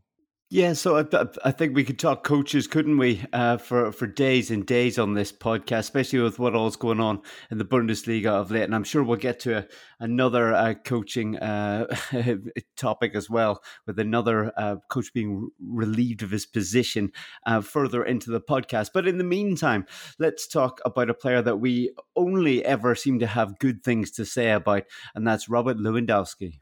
[0.48, 1.04] Yeah, so I,
[1.44, 5.14] I think we could talk coaches, couldn't we, uh, for for days and days on
[5.14, 8.62] this podcast, especially with what all's going on in the Bundesliga of late.
[8.62, 9.66] And I'm sure we'll get to a,
[9.98, 11.86] another uh, coaching uh,
[12.76, 17.10] topic as well, with another uh, coach being relieved of his position
[17.44, 18.90] uh, further into the podcast.
[18.94, 19.84] But in the meantime,
[20.20, 24.24] let's talk about a player that we only ever seem to have good things to
[24.24, 26.60] say about, and that's Robert Lewandowski.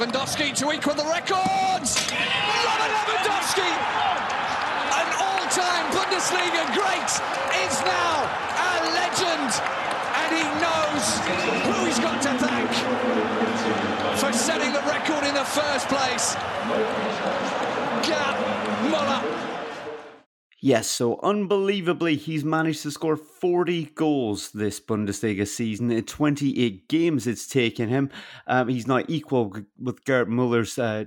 [0.00, 2.08] Lewandowski to equal the records.
[2.64, 3.68] Robert Lewandowski,
[4.96, 7.10] an all-time Bundesliga great,
[7.60, 8.24] is now
[8.56, 9.52] a legend,
[10.16, 11.04] and he knows
[11.66, 12.70] who he's got to thank
[14.16, 16.34] for setting the record in the first place.
[18.02, 19.49] Gerd Muller.
[20.62, 25.90] Yes, so unbelievably, he's managed to score 40 goals this Bundesliga season.
[25.90, 28.10] In 28 games it's taken him.
[28.46, 31.06] Um, he's now equal with Gerd Muller's uh,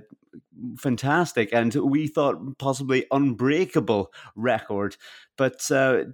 [0.76, 4.96] fantastic and we thought possibly unbreakable record.
[5.36, 6.04] But uh,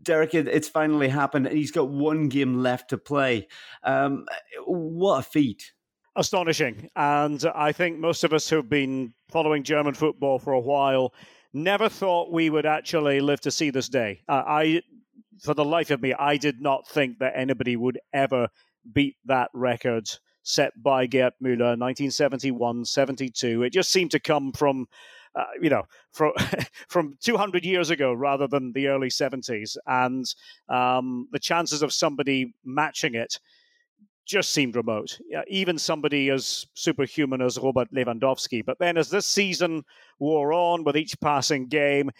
[0.00, 1.48] Derek, it's finally happened.
[1.48, 3.48] and He's got one game left to play.
[3.82, 4.26] Um,
[4.64, 5.72] what a feat!
[6.14, 6.88] Astonishing.
[6.94, 11.12] And I think most of us who've been following German football for a while
[11.56, 14.22] never thought we would actually live to see this day.
[14.28, 14.82] Uh, I,
[15.42, 18.48] for the life of me, I did not think that anybody would ever
[18.92, 20.08] beat that record
[20.42, 23.62] set by Gerd Müller, 1971, 72.
[23.64, 24.86] It just seemed to come from,
[25.34, 26.32] uh, you know, from
[26.88, 30.24] from 200 years ago rather than the early 70s, and
[30.68, 33.40] um, the chances of somebody matching it
[34.26, 35.18] just seemed remote.
[35.28, 38.64] Yeah, Even somebody as superhuman as Robert Lewandowski.
[38.64, 39.84] But then, as this season
[40.18, 42.10] wore on with each passing game,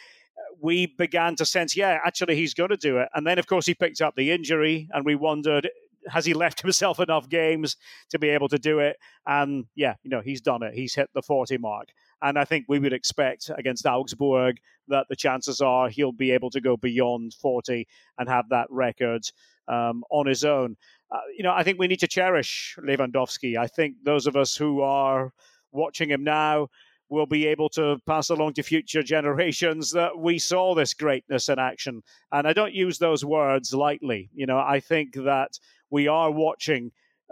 [0.61, 3.09] we began to sense, yeah, actually, he's going to do it.
[3.15, 5.69] And then, of course, he picked up the injury, and we wondered,
[6.09, 7.77] has he left himself enough games
[8.11, 8.97] to be able to do it?
[9.27, 10.75] And yeah, you know, he's done it.
[10.75, 11.89] He's hit the 40 mark.
[12.23, 14.57] And I think we would expect against Augsburg
[14.89, 17.87] that the chances are he'll be able to go beyond 40
[18.19, 19.23] and have that record
[19.69, 20.77] um, on his own
[21.11, 23.57] uh, you know, I think we need to cherish Lewandowski.
[23.57, 25.33] I think those of us who are
[25.73, 26.69] watching him now
[27.09, 31.59] will be able to pass along to future generations that we saw this greatness in
[31.59, 32.03] action.
[32.33, 34.31] And I don't use those words lightly.
[34.35, 35.59] You know, I think that
[35.91, 36.91] we are watching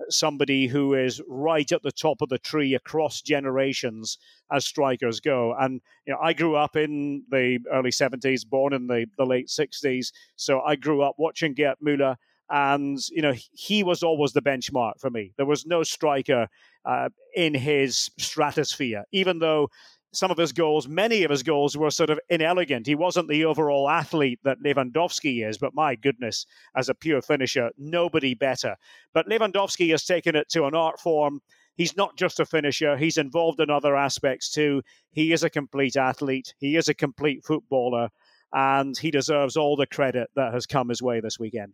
[0.08, 4.18] somebody who is right at the top of the tree across generations
[4.52, 5.54] as strikers go.
[5.58, 9.48] And you know, I grew up in the early 70s, born in the, the late
[9.48, 10.12] 60s.
[10.36, 12.16] So I grew up watching Gerd Müller
[12.50, 15.32] and you know he was always the benchmark for me.
[15.36, 16.48] There was no striker
[16.84, 19.68] uh, in his stratosphere, even though
[20.12, 22.86] some of his goals, many of his goals, were sort of inelegant.
[22.86, 27.70] He wasn't the overall athlete that Lewandowski is, but my goodness, as a pure finisher,
[27.76, 28.76] nobody better.
[29.12, 31.40] But Lewandowski has taken it to an art form.
[31.76, 34.82] He's not just a finisher, he's involved in other aspects too.
[35.10, 38.10] He is a complete athlete, he is a complete footballer,
[38.52, 41.72] and he deserves all the credit that has come his way this weekend.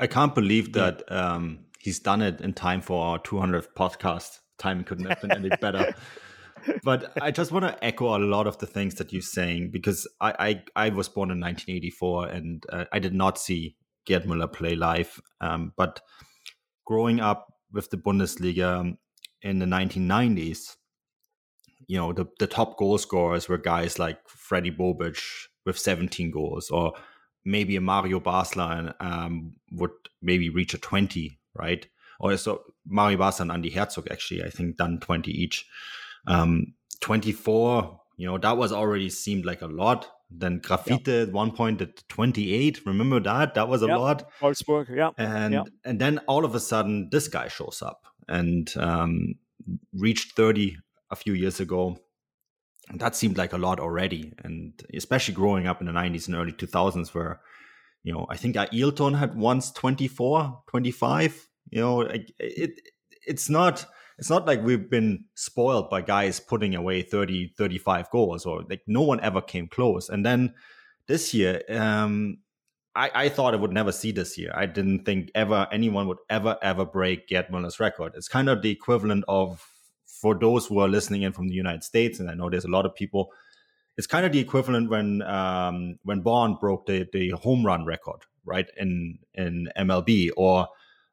[0.00, 4.38] I can't believe that um, he's done it in time for our 200th podcast.
[4.58, 5.92] Timing couldn't have been any better.
[6.84, 10.06] but I just want to echo a lot of the things that you're saying because
[10.20, 14.52] I I, I was born in 1984 and uh, I did not see Gerd Müller
[14.52, 15.20] play live.
[15.40, 16.00] Um, but
[16.84, 18.96] growing up with the Bundesliga
[19.42, 20.76] in the 1990s,
[21.86, 25.20] you know the the top goal scorers were guys like Fredi Bobic
[25.64, 26.92] with 17 goals or
[27.44, 29.90] maybe a Mario Basler um, would
[30.22, 31.86] maybe reach a 20, right?
[32.20, 35.66] Or so Mario Basler and Andi Herzog actually, I think, done 20 each.
[36.26, 40.08] Um, 24, you know, that was already seemed like a lot.
[40.30, 41.28] Then Grafite yep.
[41.28, 42.84] at one point at 28.
[42.84, 43.54] Remember that?
[43.54, 43.98] That was a yep.
[43.98, 44.30] lot.
[44.40, 45.10] Wolfsburg, yeah.
[45.16, 45.68] And yep.
[45.84, 49.36] and then all of a sudden this guy shows up and um,
[49.94, 50.76] reached 30
[51.10, 51.98] a few years ago
[52.94, 54.32] that seemed like a lot already.
[54.44, 57.40] And especially growing up in the 90s and early 2000s, where,
[58.02, 61.48] you know, I think Ailton had once 24, 25.
[61.70, 62.80] You know, it, it
[63.26, 63.86] it's not
[64.18, 68.82] it's not like we've been spoiled by guys putting away 30 35 goals or like
[68.86, 70.54] no one ever came close and then
[71.06, 72.38] this year um
[72.98, 74.50] I, I thought I would never see this year.
[74.52, 78.14] I didn't think ever anyone would ever, ever break Gerd Muller's record.
[78.16, 79.64] It's kind of the equivalent of
[80.20, 82.70] for those who are listening in from the United States, and I know there's a
[82.70, 83.32] lot of people,
[83.96, 88.22] it's kind of the equivalent when um, when Bonds broke the the home run record,
[88.44, 90.68] right in in MLB, or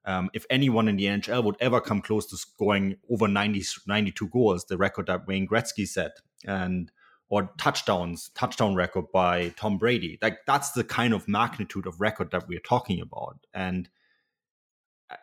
[0.06, 4.28] um, if anyone in the NHL would ever come close to scoring over 90, 92
[4.30, 6.92] goals, the record that Wayne Gretzky set, and
[7.28, 10.20] or touchdowns, touchdown record by Tom Brady.
[10.22, 13.38] Like that's the kind of magnitude of record that we're talking about.
[13.54, 13.90] And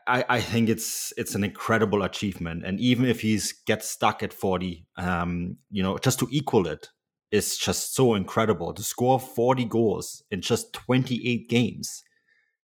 [0.07, 2.65] I, I think it's it's an incredible achievement.
[2.65, 6.89] And even if he's gets stuck at 40, um, you know, just to equal it
[7.31, 8.73] is just so incredible.
[8.75, 12.05] To score 40 goals in just 28 games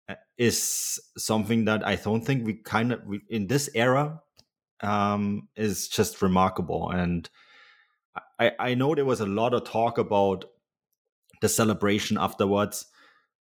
[0.07, 4.21] uh, is something that I don't think we kind of in this era
[4.81, 6.91] um, is just remarkable.
[6.91, 7.27] And
[8.37, 10.45] I, I know there was a lot of talk about
[11.41, 12.85] the celebration afterwards,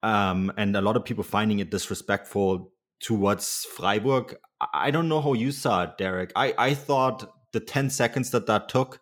[0.03, 4.36] um, and a lot of people finding it disrespectful towards Freiburg.
[4.74, 6.32] I don't know how you saw it, Derek.
[6.36, 9.00] I, I thought the 10 seconds that that took,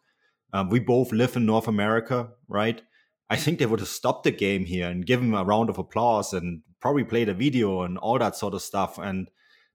[0.54, 2.82] um, we both live in North America, right?
[3.30, 6.34] I think they would have stopped the game here and given a round of applause
[6.34, 8.98] and probably played a video and all that sort of stuff.
[8.98, 9.30] And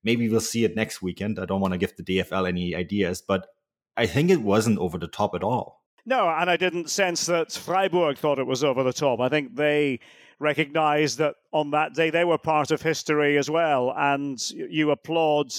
[0.04, 1.38] maybe we'll see it next weekend.
[1.38, 3.48] I don't want to give the DFL any ideas, but
[3.96, 5.82] I think it wasn't over the top at all.
[6.06, 9.20] No, and I didn't sense that Freiburg thought it was over the top.
[9.20, 10.00] I think they
[10.40, 13.92] recognized that on that day they were part of history as well.
[13.96, 15.52] And you applaud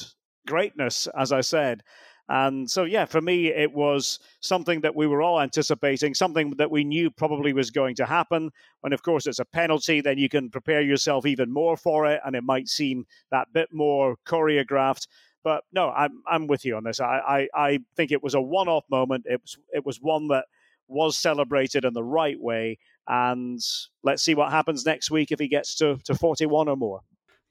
[0.48, 1.84] greatness, as I said.
[2.32, 6.70] And so, yeah, for me, it was something that we were all anticipating, something that
[6.70, 8.52] we knew probably was going to happen.
[8.84, 12.22] And of course, it's a penalty, then you can prepare yourself even more for it,
[12.24, 15.08] and it might seem that bit more choreographed.
[15.44, 17.00] But no, I'm I'm with you on this.
[17.00, 19.26] I I, I think it was a one-off moment.
[19.26, 20.46] It was it was one that
[20.90, 22.78] was celebrated in the right way,
[23.08, 23.60] and
[24.04, 27.02] let's see what happens next week if he gets to, to 41 or more.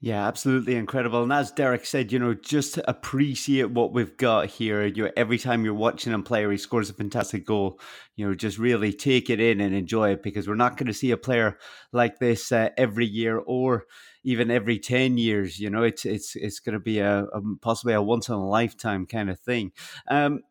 [0.00, 1.24] Yeah, absolutely incredible.
[1.24, 4.86] And as Derek said, you know, just appreciate what we've got here.
[4.86, 7.80] You know, every time you're watching him play or he scores a fantastic goal,
[8.14, 10.94] you know, just really take it in and enjoy it because we're not going to
[10.94, 11.58] see a player
[11.92, 13.86] like this uh, every year or
[14.22, 15.58] even every 10 years.
[15.58, 18.48] You know, it's it's it's going to be a, a possibly a once in a
[18.48, 19.72] lifetime kind of thing.
[20.08, 20.42] Um,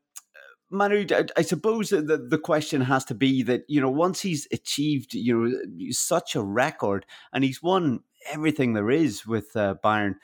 [0.70, 1.05] Manu,
[1.38, 5.34] I suppose the, the question has to be that, you know, once he's achieved, you
[5.36, 8.01] know, such a record and he's won
[8.32, 10.15] everything there is with uh, Bayern,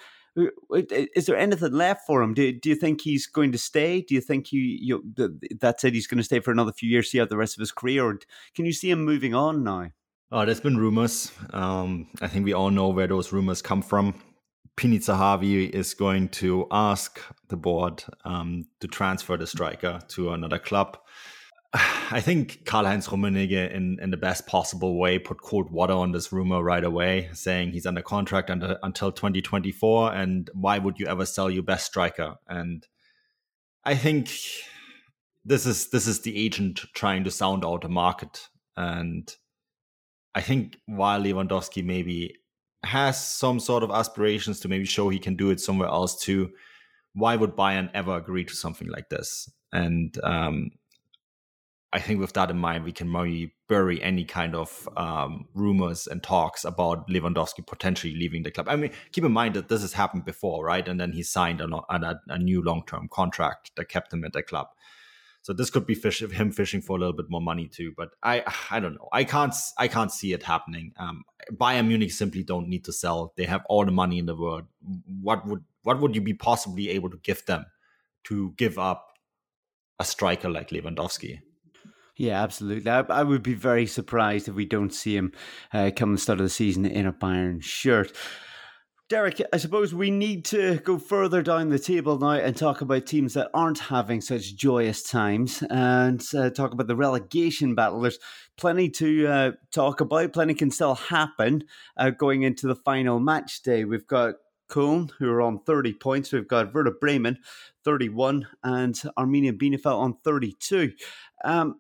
[0.70, 2.34] is there anything left for him?
[2.34, 4.02] Do, do you think he's going to stay?
[4.02, 5.04] Do you think you, you
[5.60, 5.84] that's?
[5.84, 8.04] He's going to stay for another few years, see out the rest of his career,
[8.04, 8.20] or
[8.56, 9.92] can you see him moving on now?
[10.32, 11.32] Oh, there's been rumors.
[11.52, 14.16] Um, I think we all know where those rumors come from.
[14.76, 17.20] Pini Zahavi is going to ask
[17.50, 20.98] the board um, to transfer the striker to another club.
[21.74, 26.12] I think Karl Heinz Rummenigge, in, in the best possible way, put cold water on
[26.12, 30.14] this rumor right away, saying he's under contract under, until 2024.
[30.14, 32.36] And why would you ever sell your best striker?
[32.48, 32.88] And
[33.84, 34.32] I think
[35.46, 38.48] this is this is the agent trying to sound out the market.
[38.78, 39.32] And
[40.34, 42.36] I think while Lewandowski maybe
[42.84, 46.52] has some sort of aspirations to maybe show he can do it somewhere else too,
[47.14, 49.50] why would Bayern ever agree to something like this?
[49.72, 50.72] And um,
[51.94, 56.08] I think with that in mind, we can maybe bury any kind of um, rumors
[56.08, 58.68] and talks about Lewandowski potentially leaving the club.
[58.68, 60.88] I mean, keep in mind that this has happened before, right?
[60.88, 64.34] And then he signed a, a, a new long term contract that kept him at
[64.34, 64.68] the club.
[65.44, 67.94] So this could be fish, him fishing for a little bit more money too.
[67.96, 69.10] But I I don't know.
[69.12, 70.94] I can't I can't see it happening.
[70.98, 73.34] Um, Bayern Munich simply don't need to sell.
[73.36, 74.64] They have all the money in the world.
[75.22, 77.66] What would what would you be possibly able to give them
[78.26, 79.10] to give up
[80.00, 81.42] a striker like Lewandowski?
[82.16, 82.90] Yeah, absolutely.
[82.90, 85.32] I, I, would be very surprised if we don't see him
[85.74, 88.16] uh, come the start of the season in a Bayern shirt.
[89.14, 93.06] Derek, I suppose we need to go further down the table now and talk about
[93.06, 98.02] teams that aren't having such joyous times and uh, talk about the relegation battle.
[98.02, 98.18] There's
[98.58, 103.62] plenty to uh, talk about, plenty can still happen uh, going into the final match
[103.62, 103.86] day.
[103.86, 104.34] We've got
[104.68, 106.34] Köln, who are on 30 points.
[106.34, 107.38] We've got Werder Bremen,
[107.86, 110.92] 31, and Arminia Bielefeld on 32.
[111.46, 111.80] Um,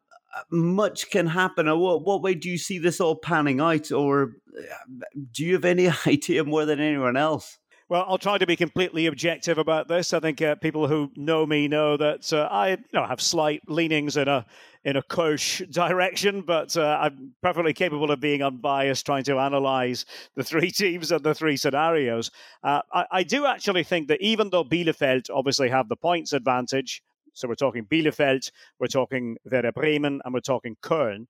[0.52, 1.68] much can happen.
[1.80, 5.66] What, what way do you see this all panning out, or uh, do you have
[5.66, 7.58] any idea more than anyone else?
[7.90, 10.14] Well, I'll try to be completely objective about this.
[10.14, 13.62] I think uh, people who know me know that uh, I you know, have slight
[13.68, 14.46] leanings in a
[14.86, 20.06] in a Köln direction, but uh, I'm perfectly capable of being unbiased, trying to analyze
[20.36, 22.32] the three teams and the three scenarios.
[22.64, 27.02] Uh, I, I, do actually think that even though Bielefeld obviously have the points advantage,
[27.34, 31.28] so we're talking Bielefeld, we're talking Werder Bremen, and we're talking Köln.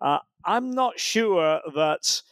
[0.00, 2.22] Uh, I'm not sure that.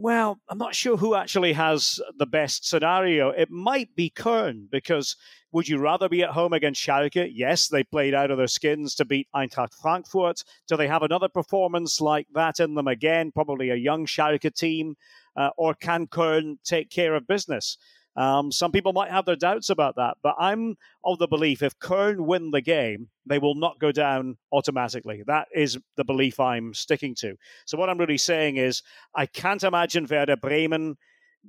[0.00, 3.30] Well, I'm not sure who actually has the best scenario.
[3.30, 5.16] It might be Köln because
[5.50, 7.30] would you rather be at home against Schalke?
[7.32, 10.44] Yes, they played out of their skins to beat Eintracht Frankfurt.
[10.68, 13.32] Do they have another performance like that in them again?
[13.32, 14.96] Probably a young Schalke team.
[15.36, 17.78] Uh, or can Köln take care of business?
[18.18, 21.78] Um, some people might have their doubts about that, but I'm of the belief if
[21.78, 25.22] Köln win the game, they will not go down automatically.
[25.28, 27.36] That is the belief I'm sticking to.
[27.64, 28.82] So what I'm really saying is
[29.14, 30.96] I can't imagine Werder Bremen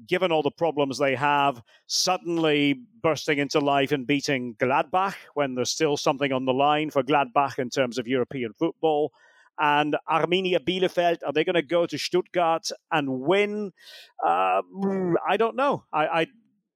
[0.07, 5.71] given all the problems they have, suddenly bursting into life and beating Gladbach when there's
[5.71, 9.11] still something on the line for Gladbach in terms of European football.
[9.57, 13.71] And Arminia Bielefeld, are they going to go to Stuttgart and win?
[14.23, 14.61] Uh,
[15.27, 15.83] I don't know.
[15.91, 16.27] I, I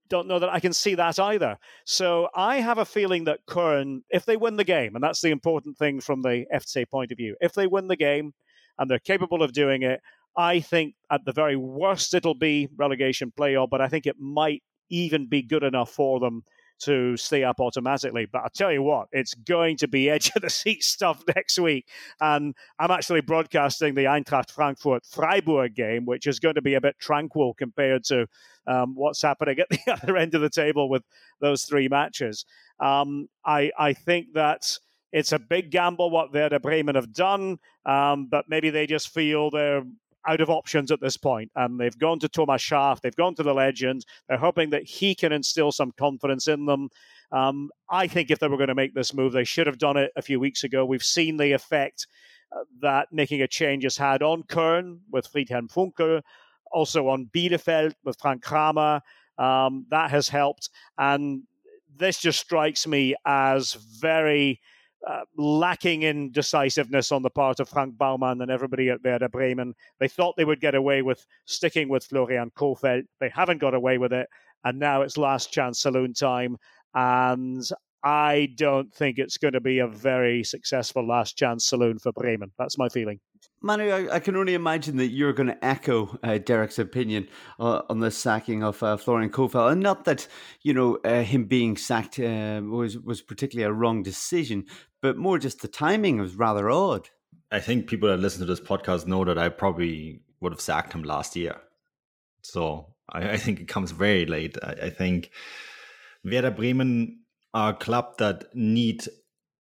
[0.10, 1.58] don't know that I can see that either.
[1.86, 5.32] So I have a feeling that Köln, if they win the game, and that's the
[5.32, 8.34] important thing from the FC point of view, if they win the game
[8.78, 10.02] and they're capable of doing it,
[10.36, 14.64] I think at the very worst it'll be relegation playoff, but I think it might
[14.90, 16.44] even be good enough for them
[16.82, 18.26] to stay up automatically.
[18.26, 21.60] But I'll tell you what, it's going to be edge of the seat stuff next
[21.60, 21.88] week.
[22.22, 26.82] And I'm actually broadcasting the Eintracht Frankfurt Freiburg game, which is going to be a
[26.82, 28.28] bit tranquil compared to
[28.68, 31.04] um, what's happening at the other end of the table with
[31.40, 32.46] those three matches.
[32.80, 34.78] Um, I, I think that
[35.12, 39.52] it's a big gamble what Werder Bremen have done, um, but maybe they just feel
[39.52, 39.84] they're
[40.28, 43.44] out of options at this point, and they've gone to Thomas Schaaf, they've gone to
[43.44, 44.06] the legend.
[44.28, 46.90] They're hoping that he can instill some confidence in them.
[47.32, 49.98] Um, I think if they were going to make this move, they should have done
[49.98, 50.86] it a few weeks ago.
[50.86, 52.08] We've seen the effect
[52.56, 56.22] uh, that making a change has had on Köln with Friedhelm Funkel,
[56.72, 59.02] also on Bielefeld with Frank Kramer.
[59.38, 61.44] Um, that has helped, and
[61.98, 64.60] this just strikes me as very
[65.08, 69.74] uh, lacking in decisiveness on the part of Frank Baumann and everybody at Werder Bremen.
[70.00, 73.06] They thought they would get away with sticking with Florian Kohfeldt.
[73.20, 74.28] They haven't got away with it.
[74.64, 76.58] And now it's last chance saloon time.
[76.94, 77.64] And
[78.04, 82.52] I don't think it's going to be a very successful last chance saloon for Bremen.
[82.58, 83.20] That's my feeling.
[83.62, 87.30] Manu, I, I can only imagine that you're going to echo uh, Derek's opinion
[87.60, 90.28] uh, on the sacking of uh, Florian Kohfeldt, and not that
[90.64, 94.66] you know uh, him being sacked uh, was was particularly a wrong decision,
[95.04, 97.10] but more just the timing was rather odd.
[97.52, 100.94] I think people that listen to this podcast know that I probably would have sacked
[100.94, 101.58] him last year,
[102.42, 104.58] so I, I think it comes very late.
[104.64, 105.30] I, I think
[106.24, 107.20] Werder Bremen
[107.54, 109.04] are a club that need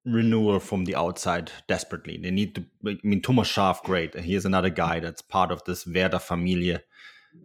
[0.05, 2.17] renewal from the outside desperately.
[2.17, 2.65] They need to.
[2.87, 4.15] I mean, Thomas Schaaf, great.
[4.15, 6.79] Here's another guy that's part of this Werder Familie.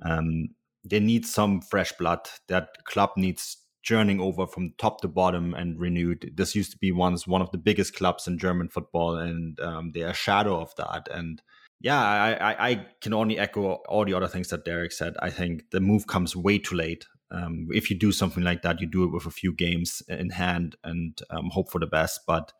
[0.02, 0.50] Um,
[0.84, 2.28] they need some fresh blood.
[2.46, 6.32] That club needs journeying over from top to bottom and renewed.
[6.34, 9.92] This used to be once one of the biggest clubs in German football, and um,
[9.92, 11.08] they're a shadow of that.
[11.10, 11.42] And
[11.80, 15.14] yeah, I, I, I, can only echo all the other things that Derek said.
[15.20, 17.06] I think the move comes way too late.
[17.30, 20.30] Um, if you do something like that, you do it with a few games in
[20.30, 22.20] hand and um, hope for the best.
[22.26, 22.52] But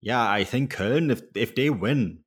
[0.00, 2.24] yeah, I think Köln, if if they win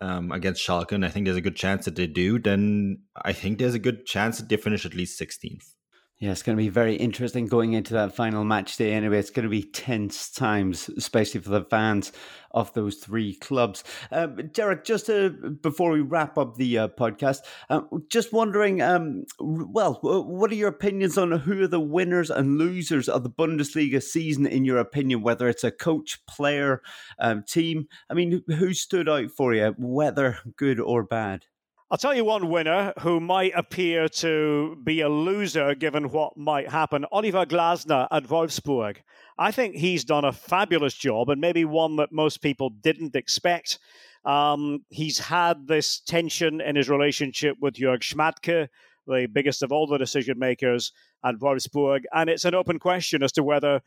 [0.00, 3.32] um, against Schalke, and I think there's a good chance that they do, then I
[3.32, 5.74] think there's a good chance that they finish at least 16th.
[6.20, 8.92] Yeah, it's going to be very interesting going into that final match day.
[8.92, 12.12] Anyway, it's going to be tense times, especially for the fans
[12.50, 13.84] of those three clubs.
[14.12, 15.30] Uh, Derek, just uh,
[15.62, 17.38] before we wrap up the uh, podcast,
[17.70, 22.58] uh, just wondering, um, well, what are your opinions on who are the winners and
[22.58, 26.82] losers of the Bundesliga season, in your opinion, whether it's a coach, player,
[27.18, 27.88] um, team?
[28.10, 31.46] I mean, who stood out for you, whether good or bad?
[31.92, 36.68] I'll tell you one winner who might appear to be a loser given what might
[36.68, 38.98] happen Oliver Glasner at Wolfsburg.
[39.36, 43.80] I think he's done a fabulous job and maybe one that most people didn't expect.
[44.24, 48.68] Um, he's had this tension in his relationship with Jörg Schmadtke,
[49.08, 50.92] the biggest of all the decision makers
[51.24, 52.02] at Wolfsburg.
[52.14, 53.82] And it's an open question as to whether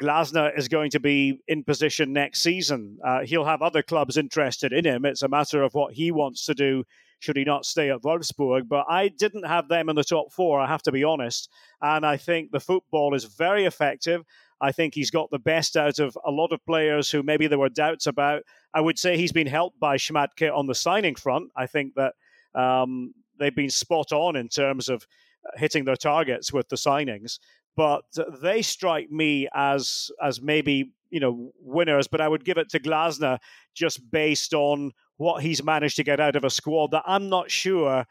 [0.00, 2.98] Glasner is going to be in position next season.
[3.04, 5.04] Uh, he'll have other clubs interested in him.
[5.04, 6.84] It's a matter of what he wants to do
[7.20, 8.68] should he not stay at Wolfsburg.
[8.68, 11.48] But I didn't have them in the top four, I have to be honest.
[11.80, 14.24] And I think the football is very effective.
[14.60, 17.58] I think he's got the best out of a lot of players who maybe there
[17.58, 18.42] were doubts about.
[18.74, 21.50] I would say he's been helped by Schmadtke on the signing front.
[21.56, 22.14] I think that
[22.54, 25.06] um, they've been spot on in terms of
[25.56, 27.38] hitting their targets with the signings.
[27.76, 28.02] But
[28.42, 32.08] they strike me as as maybe you know winners.
[32.08, 33.38] But I would give it to Glasner
[33.74, 37.50] just based on what he's managed to get out of a squad that I'm not
[37.50, 38.06] sure,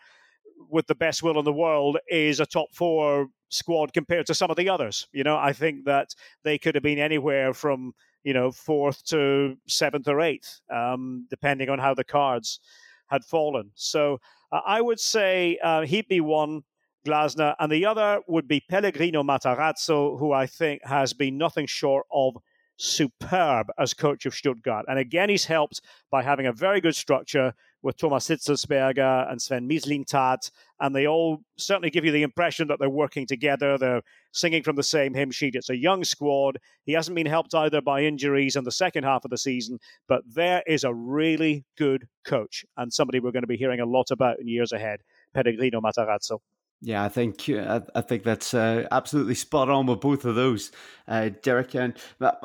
[0.70, 4.52] with the best will in the world, is a top four squad compared to some
[4.52, 5.08] of the others.
[5.12, 6.10] You know, I think that
[6.44, 7.94] they could have been anywhere from
[8.24, 12.60] you know fourth to seventh or eighth, um, depending on how the cards
[13.08, 13.72] had fallen.
[13.74, 14.20] So
[14.52, 16.62] uh, I would say uh, he'd be one.
[17.08, 22.06] Glasner, and the other would be Pellegrino Matarazzo, who I think has been nothing short
[22.12, 22.36] of
[22.80, 24.86] superb as coach of Stuttgart.
[24.88, 29.68] And again, he's helped by having a very good structure, with Thomas Hitzlsperger and Sven
[29.68, 33.78] Mislintat, and they all certainly give you the impression that they're working together.
[33.78, 34.02] They're
[34.34, 35.56] singing from the same hymn sheet.
[35.56, 36.58] It's a young squad.
[36.86, 40.24] He hasn't been helped either by injuries in the second half of the season, but
[40.28, 44.12] there is a really good coach and somebody we're going to be hearing a lot
[44.12, 45.02] about in years ahead,
[45.34, 46.40] Pellegrino Matarazzo.
[46.82, 50.72] Yeah, I think uh, I think that's uh, absolutely spot on with both of those,
[51.10, 51.76] uh, Derek.
[51.76, 51.94] And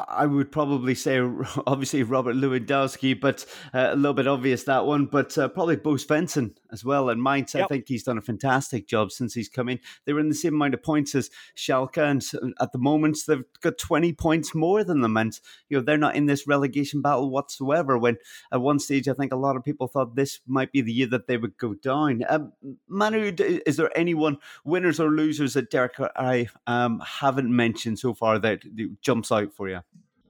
[0.09, 1.21] I would probably say,
[1.69, 5.07] obviously Robert Lewandowski, but uh, a little bit obvious that one.
[5.07, 7.11] But uh, probably Bo Svensson as well.
[7.11, 7.65] And Mainz, yep.
[7.65, 9.79] I think he's done a fantastic job since he's come in.
[10.05, 12.25] They were in the same amount of points as Schalke, and
[12.61, 16.17] at the moment they've got twenty points more than them, and you know they're not
[16.17, 17.97] in this relegation battle whatsoever.
[17.97, 18.17] When
[18.53, 21.07] at one stage, I think a lot of people thought this might be the year
[21.07, 22.23] that they would go down.
[22.29, 22.53] Um,
[22.89, 24.24] Manu, is there anyone?
[24.27, 28.63] Anyone, winners or losers that Derek I um, haven't mentioned so far that
[29.01, 29.81] jumps out for you?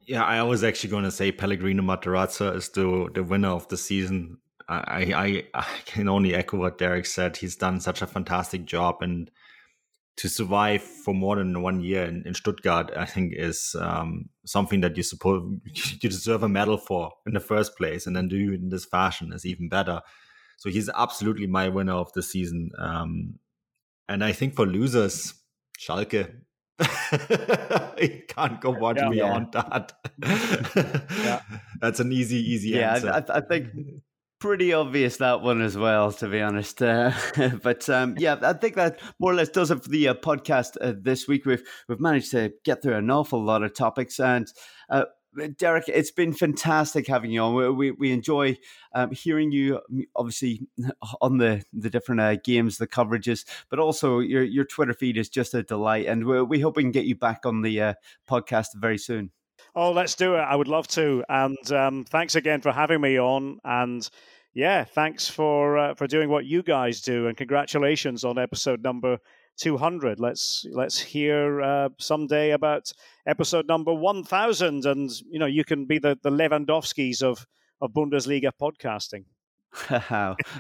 [0.07, 3.77] Yeah, I was actually going to say Pellegrino Matarazzo is the the winner of the
[3.77, 4.39] season.
[4.69, 7.37] I, I I can only echo what Derek said.
[7.37, 9.31] He's done such a fantastic job, and
[10.17, 14.81] to survive for more than one year in, in Stuttgart, I think is um, something
[14.81, 18.53] that you suppose you deserve a medal for in the first place, and then do
[18.53, 20.03] it in this fashion is even better.
[20.57, 22.71] So he's absolutely my winner of the season.
[22.79, 23.39] Um,
[24.09, 25.35] and I think for losers,
[25.79, 26.35] Schalke.
[26.79, 29.63] it can't go much yeah, beyond yeah.
[29.71, 29.93] that.
[31.25, 31.41] yeah.
[31.81, 33.11] That's an easy, easy yeah, answer.
[33.11, 33.69] I, I, think
[34.41, 36.83] pretty obvious that one as well, to be honest.
[36.83, 37.13] Uh,
[37.63, 40.77] but um, yeah, I think that more or less does it for the uh, podcast
[40.81, 41.47] uh, this week.
[41.47, 44.49] We've we've managed to get through an awful lot of topics, and
[44.91, 45.05] uh,
[45.57, 47.77] Derek, it's been fantastic having you on.
[47.77, 48.57] We, we enjoy
[48.95, 49.81] um, hearing you,
[50.15, 50.67] obviously,
[51.21, 55.29] on the, the different uh, games, the coverages, but also your, your Twitter feed is
[55.29, 56.07] just a delight.
[56.07, 57.95] And we, we hope we can get you back on the uh,
[58.29, 59.31] podcast very soon.
[59.75, 60.41] Oh, let's do it.
[60.41, 61.25] I would love to.
[61.29, 63.59] And um, thanks again for having me on.
[63.65, 64.09] And
[64.53, 67.27] yeah, thanks for uh, for doing what you guys do.
[67.27, 69.19] And congratulations on episode number
[69.57, 70.21] 200.
[70.21, 72.93] Let's let's hear uh, someday about
[73.27, 77.47] episode number 1000, and you know you can be the the Lewandowskis of
[77.81, 79.25] of Bundesliga podcasting.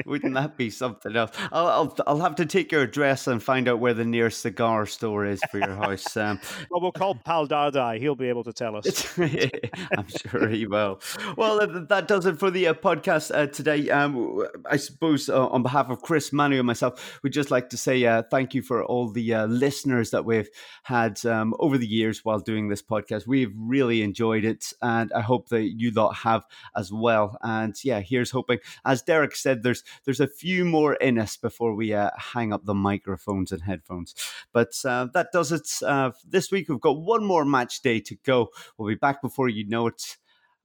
[0.06, 1.30] Wouldn't that be something else?
[1.52, 4.86] I'll, I'll, I'll have to take your address and find out where the nearest cigar
[4.86, 6.16] store is for your house.
[6.16, 6.40] Um,
[6.70, 7.98] well, we'll call Pal Dardai.
[7.98, 9.18] He'll be able to tell us.
[9.18, 11.00] I'm sure he will.
[11.36, 11.58] Well,
[11.88, 13.90] that does it for the uh, podcast uh, today.
[13.90, 17.76] Um, I suppose uh, on behalf of Chris, Manu, and myself, we'd just like to
[17.76, 20.48] say uh, thank you for all the uh, listeners that we've
[20.82, 23.26] had um, over the years while doing this podcast.
[23.26, 26.44] We've really enjoyed it, and I hope that you lot have
[26.76, 27.38] as well.
[27.42, 31.74] And yeah, here's hoping as Derek said, there's there's a few more in us before
[31.74, 34.14] we uh, hang up the microphones and headphones.
[34.52, 36.68] But uh, that does it uh, this week.
[36.68, 38.50] We've got one more match day to go.
[38.76, 40.16] We'll be back before you know it.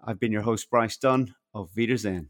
[0.04, 2.30] I've been your host, Bryce Dunn of Wiedersehen.